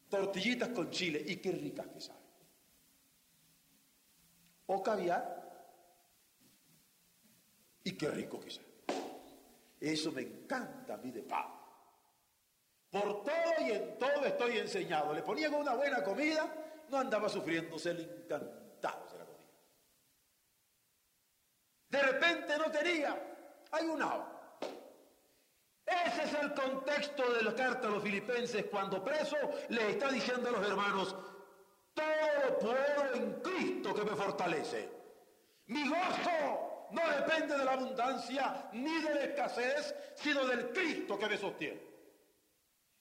tortillitas 0.09 0.69
con 0.69 0.89
chile 0.89 1.23
y 1.23 1.35
qué 1.37 1.51
ricas 1.51 1.87
que 1.87 2.01
saben. 2.01 2.23
O 4.65 4.81
caviar 4.81 5.43
y 7.83 7.95
qué 7.95 8.09
rico 8.09 8.39
que 8.39 8.49
sabe. 8.49 8.67
Eso 9.79 10.11
me 10.11 10.23
encanta 10.23 10.95
a 10.95 10.97
mí 10.97 11.11
de 11.11 11.21
paz. 11.21 11.64
Por 12.95 13.25
todo 13.25 13.53
y 13.59 13.71
en 13.71 13.97
todo 13.97 14.23
estoy 14.23 14.57
enseñado. 14.57 15.13
Le 15.13 15.21
ponían 15.21 15.53
una 15.53 15.73
buena 15.73 16.01
comida, 16.01 16.47
no 16.87 16.97
andaba 16.97 17.27
sufriendo, 17.27 17.77
se 17.77 17.93
le 17.93 18.03
encantaba 18.03 19.05
la 19.17 19.25
comida. 19.25 19.51
De 21.89 22.01
repente 22.01 22.57
no 22.57 22.71
tenía, 22.71 23.21
hay 23.69 23.85
una 23.87 24.31
ese 25.85 26.23
es 26.23 26.33
el 26.41 26.53
contexto 26.53 27.33
de 27.33 27.43
la 27.43 27.53
carta 27.53 27.87
a 27.87 27.91
los 27.91 28.01
filipenses 28.01 28.65
cuando 28.71 29.03
preso 29.03 29.35
le 29.69 29.91
está 29.91 30.09
diciendo 30.09 30.49
a 30.49 30.53
los 30.53 30.67
hermanos, 30.67 31.15
todo 31.93 32.59
puedo 32.59 33.13
en 33.13 33.41
Cristo 33.41 33.93
que 33.93 34.03
me 34.03 34.15
fortalece. 34.15 34.89
Mi 35.67 35.87
gozo 35.87 36.87
no 36.91 37.01
depende 37.09 37.57
de 37.57 37.65
la 37.65 37.73
abundancia 37.73 38.69
ni 38.71 39.01
de 39.01 39.13
la 39.13 39.23
escasez, 39.25 39.95
sino 40.15 40.45
del 40.47 40.71
Cristo 40.71 41.19
que 41.19 41.27
me 41.27 41.37
sostiene. 41.37 41.84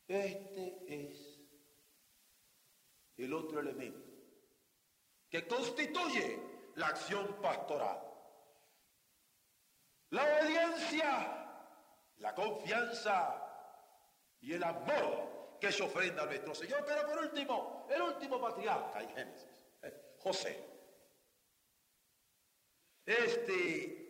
Este 0.07 0.85
es 0.87 1.41
el 3.17 3.33
otro 3.33 3.61
elemento 3.61 4.11
que 5.29 5.47
constituye 5.47 6.41
la 6.77 6.89
acción 6.89 7.41
pastoral. 7.41 8.01
La 10.11 10.23
obediencia 10.23 11.45
la 12.19 12.35
confianza 12.35 13.41
y 14.41 14.53
el 14.53 14.63
amor 14.63 15.59
que 15.61 15.73
se 15.73 15.83
ofrenda 15.83 16.23
a 16.23 16.27
nuestro 16.27 16.55
Señor. 16.55 16.85
Pero 16.87 17.07
por 17.07 17.19
último, 17.19 17.87
el 17.91 18.03
último 18.03 18.41
patriarca 18.41 19.03
en 19.03 19.11
Génesis, 19.11 19.63
eh, 19.83 20.17
José. 20.19 20.71
Este 23.05 24.01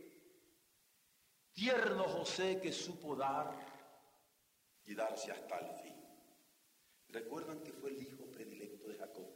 tierno 1.53 2.05
José 2.05 2.61
que 2.61 2.73
supo 2.73 3.17
dar 3.17 3.74
y 4.87 4.95
darse 4.95 5.33
hasta 5.33 5.59
el 5.59 5.75
fin. 5.83 5.95
Recuerdan 7.09 7.63
que 7.63 7.73
fue 7.73 7.91
el 7.91 8.03
hijo 8.03 8.25
predilecto 8.31 8.89
de 8.89 8.97
Jacob, 8.97 9.29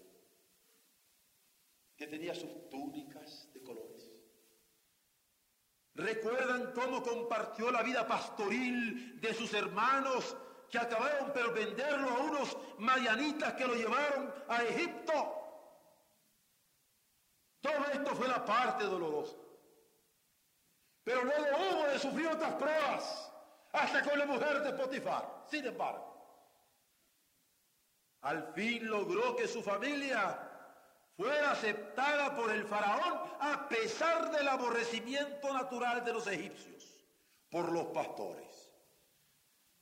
que 1.97 2.07
tenía 2.07 2.35
sus 2.35 2.69
túnicas 2.71 3.53
de 3.53 3.63
colores 3.63 4.19
Recuerdan 5.99 6.73
cómo 6.75 7.03
compartió 7.03 7.73
la 7.73 7.83
vida 7.83 8.07
pastoril 8.07 9.21
de 9.21 9.35
sus 9.35 9.53
hermanos 9.53 10.37
que 10.71 10.79
acabaron 10.79 11.33
por 11.33 11.53
venderlo 11.53 12.09
a 12.09 12.19
unos 12.21 12.57
madianitas 12.79 13.55
que 13.55 13.67
lo 13.67 13.75
llevaron 13.75 14.33
a 14.47 14.63
Egipto. 14.63 15.13
Todo 17.61 17.85
esto 17.93 18.15
fue 18.15 18.29
la 18.29 18.45
parte 18.45 18.85
dolorosa. 18.85 19.35
Pero 21.03 21.25
luego 21.25 21.47
hubo 21.73 21.89
de 21.89 21.99
sufrir 21.99 22.29
otras 22.29 22.55
pruebas, 22.55 23.33
hasta 23.73 24.01
con 24.05 24.21
la 24.21 24.27
mujer 24.27 24.63
de 24.63 24.73
Potifar. 24.75 25.38
Sin 25.51 25.65
embargo, 25.65 26.09
al 28.21 28.53
fin 28.53 28.89
logró 28.89 29.35
que 29.37 29.49
su 29.49 29.63
familia 29.63 30.49
fue 31.17 31.39
aceptada 31.41 32.37
por 32.37 32.51
el 32.51 32.65
faraón 32.65 33.29
a 33.41 33.69
pesar 33.69 34.31
del 34.31 34.47
aborrecimiento 34.49 35.53
natural 35.53 36.05
de 36.05 36.13
los 36.13 36.27
egipcios 36.27 37.05
por 37.51 37.73
los 37.73 37.87
pastores. 37.87 38.71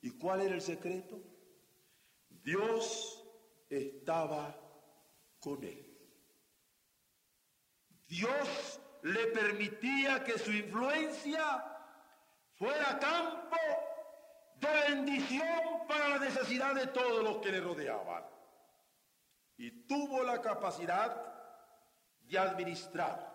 ¿Y 0.01 0.11
cuál 0.13 0.43
era 0.43 0.55
el 0.55 0.63
secreto? 0.63 1.21
Dios 2.29 3.25
estaba 3.69 4.55
con 5.41 5.65
él. 5.65 5.83
Dios 8.07 8.81
le 9.03 9.27
permitía 9.29 10.23
que 10.23 10.39
su 10.39 10.53
influencia 10.53 11.65
fuera 12.55 12.99
campo 13.01 13.57
bendición 14.61 15.87
para 15.89 16.09
la 16.09 16.19
necesidad 16.19 16.75
de 16.75 16.87
todos 16.89 17.23
los 17.23 17.39
que 17.39 17.53
le 17.53 17.61
rodeaban 17.61 18.25
y 19.57 19.87
tuvo 19.87 20.23
la 20.23 20.41
capacidad 20.41 21.35
de 22.21 22.39
administrar 22.39 23.35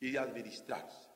y 0.00 0.10
de 0.10 0.18
administrarse. 0.18 1.10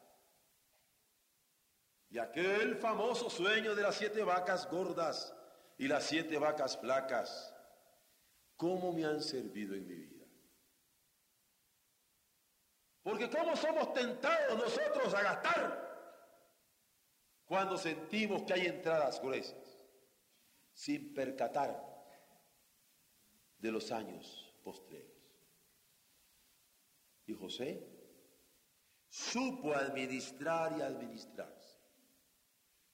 Y 2.08 2.18
aquel 2.18 2.76
famoso 2.76 3.28
sueño 3.28 3.74
de 3.74 3.82
las 3.82 3.96
siete 3.96 4.22
vacas 4.22 4.70
gordas 4.70 5.34
y 5.76 5.88
las 5.88 6.04
siete 6.04 6.38
vacas 6.38 6.78
flacas, 6.78 7.54
¿cómo 8.56 8.92
me 8.92 9.04
han 9.04 9.20
servido 9.20 9.74
en 9.74 9.86
mi 9.86 9.94
vida? 9.94 10.26
Porque 13.02 13.28
¿cómo 13.28 13.56
somos 13.56 13.92
tentados 13.92 14.58
nosotros 14.58 15.14
a 15.14 15.22
gastar 15.22 15.85
cuando 17.46 17.78
sentimos 17.78 18.42
que 18.42 18.54
hay 18.54 18.66
entradas 18.66 19.20
gruesas 19.22 19.86
sin 20.72 21.14
percatar 21.14 21.82
de 23.58 23.72
los 23.72 23.90
años 23.92 24.52
postreros. 24.62 25.16
Y 27.26 27.34
José 27.34 27.82
supo 29.08 29.74
administrar 29.74 30.76
y 30.78 30.82
administrarse. 30.82 31.78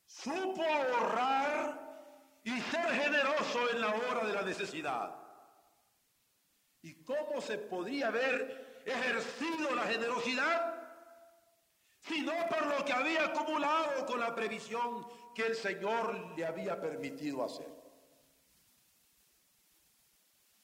Supo 0.06 0.62
ahorrar 0.62 2.40
y 2.44 2.60
ser 2.60 2.90
generoso 2.90 3.70
en 3.70 3.80
la 3.80 3.94
hora 3.94 4.26
de 4.26 4.32
la 4.32 4.42
necesidad. 4.42 5.18
¿Y 6.82 7.02
cómo 7.04 7.40
se 7.40 7.58
podría 7.58 8.08
haber 8.08 8.82
ejercido 8.84 9.74
la 9.74 9.84
generosidad? 9.84 10.81
Sino 12.02 12.32
por 12.48 12.66
lo 12.66 12.84
que 12.84 12.92
había 12.92 13.26
acumulado 13.26 14.06
con 14.06 14.20
la 14.20 14.34
previsión 14.34 15.06
que 15.34 15.46
el 15.46 15.56
Señor 15.56 16.36
le 16.36 16.44
había 16.44 16.80
permitido 16.80 17.44
hacer 17.44 17.82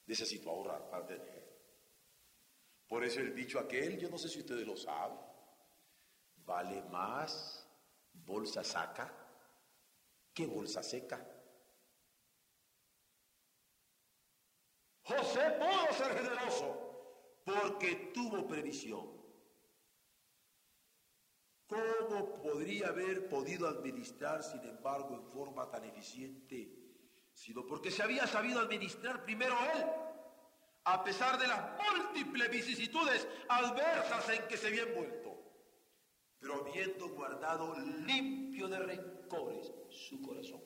necesito 0.09 0.49
ahorrar 0.49 0.89
para. 0.89 1.07
Por 2.87 3.05
eso 3.05 3.19
el 3.19 3.35
dicho 3.35 3.59
aquel, 3.59 3.99
yo 3.99 4.09
no 4.09 4.17
sé 4.17 4.27
si 4.27 4.39
ustedes 4.39 4.65
lo 4.65 4.75
saben, 4.75 5.19
vale 6.37 6.81
más 6.85 7.63
bolsa 8.11 8.63
saca 8.63 9.13
que 10.33 10.47
bolsa 10.47 10.81
seca. 10.81 11.23
José 15.03 15.51
pudo 15.59 15.93
ser 15.93 16.17
generoso 16.17 17.41
porque 17.45 18.11
tuvo 18.11 18.47
previsión. 18.47 19.18
¿Cómo 21.69 22.41
podría 22.41 22.89
haber 22.89 23.29
podido 23.29 23.67
administrar, 23.67 24.43
sin 24.43 24.61
embargo, 24.67 25.15
en 25.15 25.23
forma 25.31 25.69
tan 25.69 25.85
eficiente 25.85 26.89
sino 27.39 27.65
porque 27.65 27.89
se 27.89 28.03
había 28.03 28.27
sabido 28.27 28.59
administrar 28.59 29.23
primero 29.23 29.55
él, 29.73 29.85
a 30.83 31.03
pesar 31.05 31.39
de 31.39 31.47
las 31.47 31.71
múltiples 31.79 32.51
vicisitudes 32.51 33.25
adversas 33.47 34.27
en 34.29 34.47
que 34.49 34.57
se 34.57 34.67
había 34.67 34.83
envuelto, 34.83 35.39
pero 36.37 36.55
habiendo 36.55 37.07
guardado 37.09 37.79
limpio 38.05 38.67
de 38.67 38.79
rencores 38.79 39.71
su 39.89 40.21
corazón. 40.21 40.61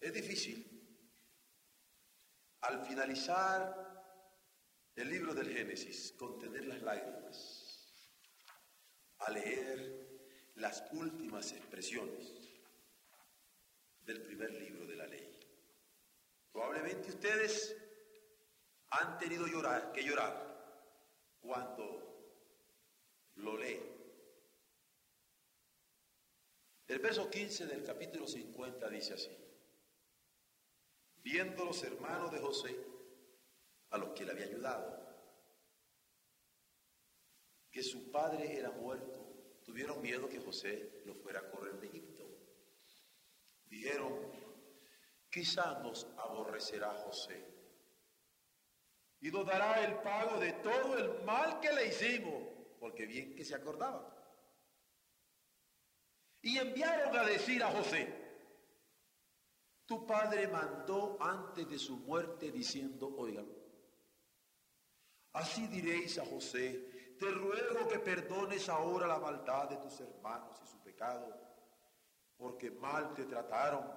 Es 0.00 0.14
difícil. 0.14 0.66
Al 2.62 2.86
finalizar 2.86 3.92
el 4.96 5.10
libro 5.10 5.34
del 5.34 5.52
Génesis, 5.52 6.14
contener 6.18 6.64
las 6.64 6.80
lágrimas, 6.80 7.61
a 9.26 9.30
leer 9.30 10.50
las 10.56 10.84
últimas 10.92 11.52
expresiones 11.52 12.50
del 14.04 14.22
primer 14.22 14.52
libro 14.52 14.86
de 14.86 14.96
la 14.96 15.06
ley. 15.06 15.40
Probablemente 16.52 17.10
ustedes 17.10 17.76
han 18.90 19.18
tenido 19.18 19.46
llorar, 19.46 19.92
que 19.92 20.04
llorar 20.04 21.38
cuando 21.40 22.38
lo 23.36 23.56
leen. 23.56 23.82
El 26.88 26.98
verso 26.98 27.30
15 27.30 27.66
del 27.66 27.84
capítulo 27.84 28.26
50 28.26 28.88
dice 28.90 29.14
así 29.14 29.42
viendo 31.22 31.64
los 31.64 31.82
hermanos 31.84 32.32
de 32.32 32.40
José, 32.40 32.76
a 33.90 33.98
los 33.98 34.10
que 34.10 34.24
le 34.24 34.32
había 34.32 34.46
ayudado, 34.46 35.01
que 37.72 37.82
su 37.82 38.10
padre 38.10 38.58
era 38.58 38.70
muerto, 38.70 39.60
tuvieron 39.64 40.02
miedo 40.02 40.28
que 40.28 40.38
José 40.38 41.00
lo 41.06 41.14
fuera 41.14 41.40
a 41.40 41.50
correr 41.50 41.80
de 41.80 41.86
Egipto. 41.86 42.28
Dijeron, 43.64 44.14
quizá 45.30 45.80
nos 45.80 46.06
aborrecerá 46.18 46.92
José 46.92 47.42
y 49.20 49.30
nos 49.30 49.46
dará 49.46 49.82
el 49.86 49.94
pago 50.02 50.38
de 50.38 50.52
todo 50.54 50.98
el 50.98 51.24
mal 51.24 51.60
que 51.60 51.72
le 51.72 51.86
hicimos, 51.86 52.42
porque 52.78 53.06
bien 53.06 53.34
que 53.34 53.44
se 53.44 53.54
acordaban. 53.54 54.04
Y 56.42 56.58
enviaron 56.58 57.16
a 57.16 57.24
decir 57.24 57.62
a 57.62 57.70
José, 57.70 58.12
tu 59.86 60.04
padre 60.06 60.48
mandó 60.48 61.16
antes 61.20 61.70
de 61.70 61.78
su 61.78 61.96
muerte 61.98 62.50
diciendo, 62.50 63.14
oigan, 63.16 63.48
así 65.32 65.66
diréis 65.68 66.18
a 66.18 66.26
José, 66.26 66.91
te 67.22 67.30
ruego 67.30 67.86
que 67.86 68.00
perdones 68.00 68.68
ahora 68.68 69.06
la 69.06 69.20
maldad 69.20 69.68
de 69.68 69.76
tus 69.76 70.00
hermanos 70.00 70.60
y 70.60 70.66
su 70.66 70.82
pecado, 70.82 71.32
porque 72.36 72.72
mal 72.72 73.14
te 73.14 73.26
trataron. 73.26 73.88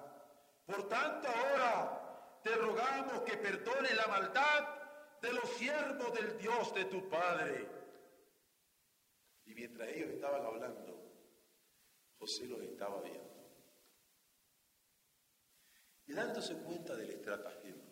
Por 0.64 0.88
tanto 0.88 1.26
ahora 1.26 2.40
te 2.44 2.54
rogamos 2.54 3.22
que 3.22 3.36
perdones 3.36 3.96
la 3.96 4.06
maldad 4.06 5.20
de 5.20 5.32
los 5.32 5.50
siervos 5.50 6.14
del 6.14 6.38
Dios 6.38 6.72
de 6.72 6.84
tu 6.84 7.08
Padre. 7.08 7.68
Y 9.44 9.54
mientras 9.54 9.88
ellos 9.88 10.10
estaban 10.10 10.46
hablando, 10.46 10.96
José 12.20 12.46
los 12.46 12.60
estaba 12.60 13.00
viendo 13.00 13.26
y 16.06 16.12
dándose 16.12 16.54
cuenta 16.58 16.94
del 16.94 17.10
estratagema. 17.10 17.82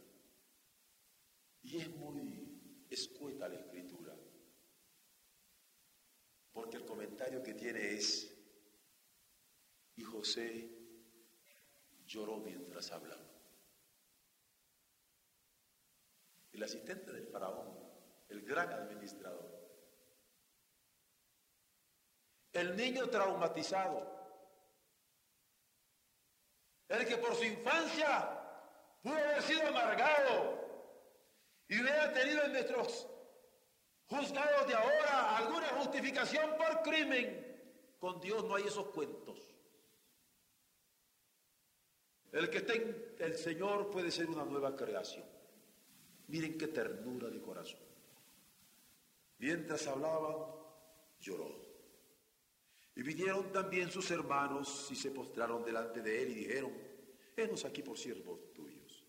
Y 1.62 1.78
es 1.78 1.90
muy 1.96 2.86
escueta 2.88 3.48
la 3.48 3.56
escritura, 3.56 4.14
porque 6.54 6.76
el 6.76 6.84
comentario 6.84 7.42
que 7.42 7.52
tiene 7.52 7.94
es, 7.94 8.30
y 9.96 10.02
José 10.24 10.70
lloró 12.06 12.38
mientras 12.38 12.90
hablaba. 12.92 13.28
El 16.50 16.62
asistente 16.62 17.12
del 17.12 17.26
faraón, 17.26 17.78
el 18.30 18.40
gran 18.40 18.72
administrador, 18.72 19.54
el 22.54 22.74
niño 22.74 23.10
traumatizado, 23.10 24.00
el 26.88 27.06
que 27.06 27.18
por 27.18 27.34
su 27.34 27.44
infancia 27.44 28.40
pudo 29.02 29.16
haber 29.16 29.42
sido 29.42 29.66
amargado 29.68 30.58
y 31.68 31.82
hubiera 31.82 32.10
tenido 32.14 32.44
en 32.44 32.52
nuestros 32.52 33.06
juzgados 34.06 34.68
de 34.68 34.74
ahora 34.74 35.36
alguna 35.36 35.68
justificación 35.80 36.56
por 36.56 36.80
crimen. 36.80 37.44
Con 37.98 38.22
Dios 38.22 38.42
no 38.44 38.54
hay 38.54 38.64
esos 38.64 38.86
cuentos. 38.86 39.53
El 42.34 42.50
que 42.50 42.58
esté 42.58 42.74
en 42.82 43.14
el 43.20 43.34
Señor 43.38 43.92
puede 43.92 44.10
ser 44.10 44.28
una 44.28 44.44
nueva 44.44 44.74
creación. 44.74 45.24
Miren 46.26 46.58
qué 46.58 46.66
ternura 46.66 47.30
de 47.30 47.40
corazón. 47.40 47.78
Mientras 49.38 49.86
hablaba, 49.86 50.52
lloró. 51.20 51.54
Y 52.96 53.02
vinieron 53.02 53.52
también 53.52 53.88
sus 53.88 54.10
hermanos 54.10 54.88
y 54.90 54.96
se 54.96 55.12
postraron 55.12 55.64
delante 55.64 56.02
de 56.02 56.22
él 56.22 56.30
y 56.32 56.34
dijeron, 56.34 56.72
henos 57.36 57.64
aquí 57.64 57.82
por 57.82 57.96
siervos 57.96 58.52
tuyos. 58.52 59.04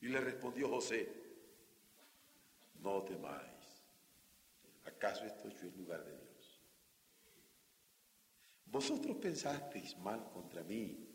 Y 0.00 0.06
le 0.06 0.20
respondió 0.20 0.68
José, 0.68 1.08
no 2.80 3.02
temáis, 3.02 3.82
¿acaso 4.84 5.24
estoy 5.24 5.52
yo 5.54 5.66
en 5.66 5.76
lugar 5.76 6.04
de 6.04 6.12
Dios? 6.12 6.60
Vosotros 8.66 9.16
pensasteis 9.16 9.96
mal 9.98 10.30
contra 10.32 10.62
mí, 10.62 11.13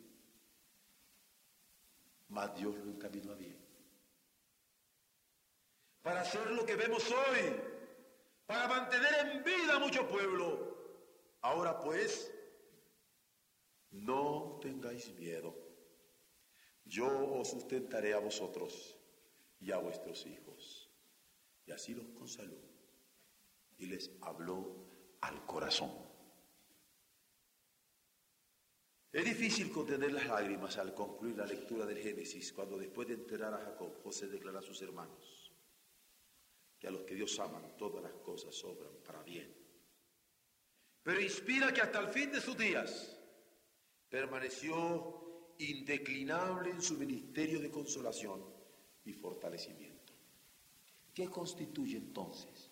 mas 2.29 2.55
Dios 2.55 2.75
lo 2.77 2.89
encaminó 2.89 3.33
a 3.33 3.35
bien. 3.35 3.57
Para 6.01 6.21
hacer 6.21 6.49
lo 6.51 6.65
que 6.65 6.75
vemos 6.75 7.03
hoy, 7.11 7.55
para 8.45 8.67
mantener 8.67 9.27
en 9.27 9.43
vida 9.43 9.75
a 9.75 9.79
mucho 9.79 10.07
pueblo, 10.07 10.69
Ahora 11.41 11.79
pues, 11.79 12.31
no 13.91 14.59
tengáis 14.61 15.09
miedo. 15.15 15.55
Yo 16.85 17.07
os 17.39 17.49
sustentaré 17.49 18.13
a 18.13 18.19
vosotros 18.19 18.97
y 19.59 19.71
a 19.71 19.77
vuestros 19.77 20.25
hijos. 20.25 20.89
Y 21.65 21.71
así 21.71 21.93
los 21.93 22.09
consoló 22.09 22.57
y 23.77 23.85
les 23.85 24.11
habló 24.21 24.75
al 25.21 25.45
corazón. 25.45 26.08
Es 29.11 29.25
difícil 29.25 29.71
contener 29.71 30.11
las 30.11 30.27
lágrimas 30.27 30.77
al 30.77 30.93
concluir 30.93 31.35
la 31.37 31.45
lectura 31.45 31.85
del 31.85 31.97
Génesis, 31.97 32.53
cuando 32.53 32.77
después 32.77 33.07
de 33.07 33.15
enterar 33.15 33.53
a 33.53 33.57
Jacob, 33.57 34.01
José 34.03 34.27
declara 34.27 34.59
a 34.59 34.63
sus 34.63 34.81
hermanos 34.81 35.51
que 36.77 36.87
a 36.87 36.91
los 36.91 37.03
que 37.03 37.15
Dios 37.15 37.37
aman 37.39 37.75
todas 37.77 38.03
las 38.03 38.13
cosas 38.13 38.55
sobran 38.55 38.93
para 39.03 39.21
bien 39.23 39.59
pero 41.09 41.21
inspira 41.21 41.73
que 41.73 41.81
hasta 41.81 41.99
el 41.99 42.09
fin 42.09 42.31
de 42.31 42.39
sus 42.39 42.55
días 42.55 43.17
permaneció 44.09 45.55
indeclinable 45.57 46.69
en 46.69 46.81
su 46.81 46.97
ministerio 46.97 47.59
de 47.59 47.71
consolación 47.71 48.45
y 49.05 49.13
fortalecimiento. 49.13 50.13
¿Qué 51.13 51.27
constituye 51.27 51.97
entonces 51.97 52.69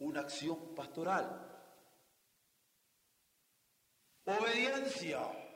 una 0.00 0.20
acción 0.20 0.74
pastoral? 0.74 1.50
Obediencia 4.26 5.53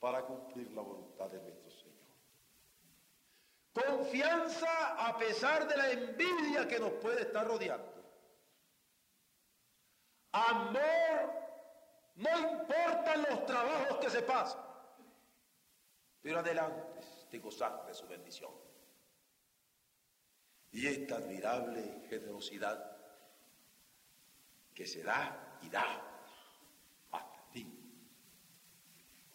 para 0.00 0.22
cumplir 0.22 0.70
la 0.72 0.82
voluntad 0.82 1.28
de 1.30 1.40
nuestro 1.40 1.70
Señor. 1.70 1.88
Confianza 3.72 5.06
a 5.06 5.16
pesar 5.16 5.68
de 5.68 5.76
la 5.76 5.90
envidia 5.90 6.66
que 6.66 6.78
nos 6.78 6.92
puede 6.94 7.22
estar 7.22 7.46
rodeando. 7.46 7.98
Amor, 10.32 11.32
no 12.16 12.38
importan 12.38 13.22
los 13.28 13.46
trabajos 13.46 13.98
que 13.98 14.10
se 14.10 14.22
pasan, 14.22 14.60
pero 16.20 16.40
adelante 16.40 17.00
te 17.30 17.38
gozar 17.38 17.86
de 17.86 17.94
su 17.94 18.06
bendición. 18.06 18.52
Y 20.72 20.86
esta 20.86 21.16
admirable 21.16 22.02
generosidad 22.08 22.96
que 24.74 24.86
se 24.86 25.02
da 25.02 25.58
y 25.62 25.70
da 25.70 25.84
hasta 27.10 27.50
ti, 27.50 27.66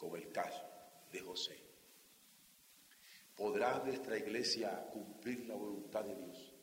como 0.04 0.18
el 0.18 0.30
caso 0.34 0.62
de 1.14 1.20
José. 1.22 1.58
¿Podrá 3.38 3.82
nuestra 3.86 4.18
iglesia 4.18 4.86
cumplir 4.92 5.48
la 5.48 5.56
voluntad 5.56 6.04
de 6.04 6.14
Dios? 6.14 6.54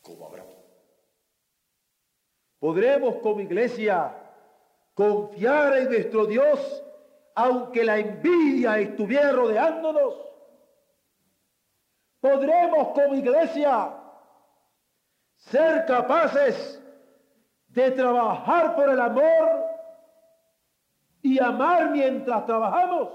Como 0.00 0.26
Abraham. 0.26 0.54
Podremos 2.60 3.16
como 3.16 3.40
iglesia 3.40 4.16
confiar 4.94 5.76
en 5.76 5.86
nuestro 5.86 6.26
Dios 6.26 6.84
aunque 7.34 7.84
la 7.84 7.98
envidia 7.98 8.78
estuviera 8.78 9.32
rodeándonos. 9.32 10.14
Podremos 12.20 12.88
como 12.88 13.14
iglesia 13.14 13.96
ser 15.36 15.84
capaces 15.86 16.80
de 17.66 17.90
trabajar 17.90 18.76
por 18.76 18.88
el 18.90 19.00
amor 19.00 19.69
y 21.22 21.38
amar 21.38 21.90
mientras 21.90 22.46
trabajamos? 22.46 23.08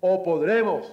¿O 0.00 0.22
podremos 0.22 0.86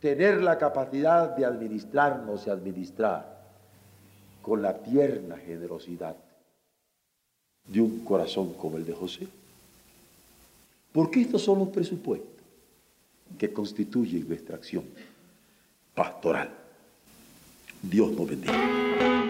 tener 0.00 0.42
la 0.42 0.58
capacidad 0.58 1.36
de 1.36 1.44
administrarnos 1.44 2.46
y 2.46 2.50
administrar 2.50 3.36
con 4.42 4.62
la 4.62 4.74
tierna 4.78 5.36
generosidad 5.36 6.16
de 7.66 7.80
un 7.80 8.04
corazón 8.04 8.54
como 8.54 8.76
el 8.76 8.84
de 8.84 8.92
José? 8.92 9.28
Porque 10.92 11.20
estos 11.20 11.42
son 11.42 11.58
los 11.60 11.68
presupuestos 11.68 12.36
que 13.38 13.52
constituyen 13.52 14.26
nuestra 14.28 14.56
acción 14.56 14.84
pastoral. 15.94 16.50
Dios 17.82 18.10
nos 18.12 18.28
bendiga. 18.28 19.25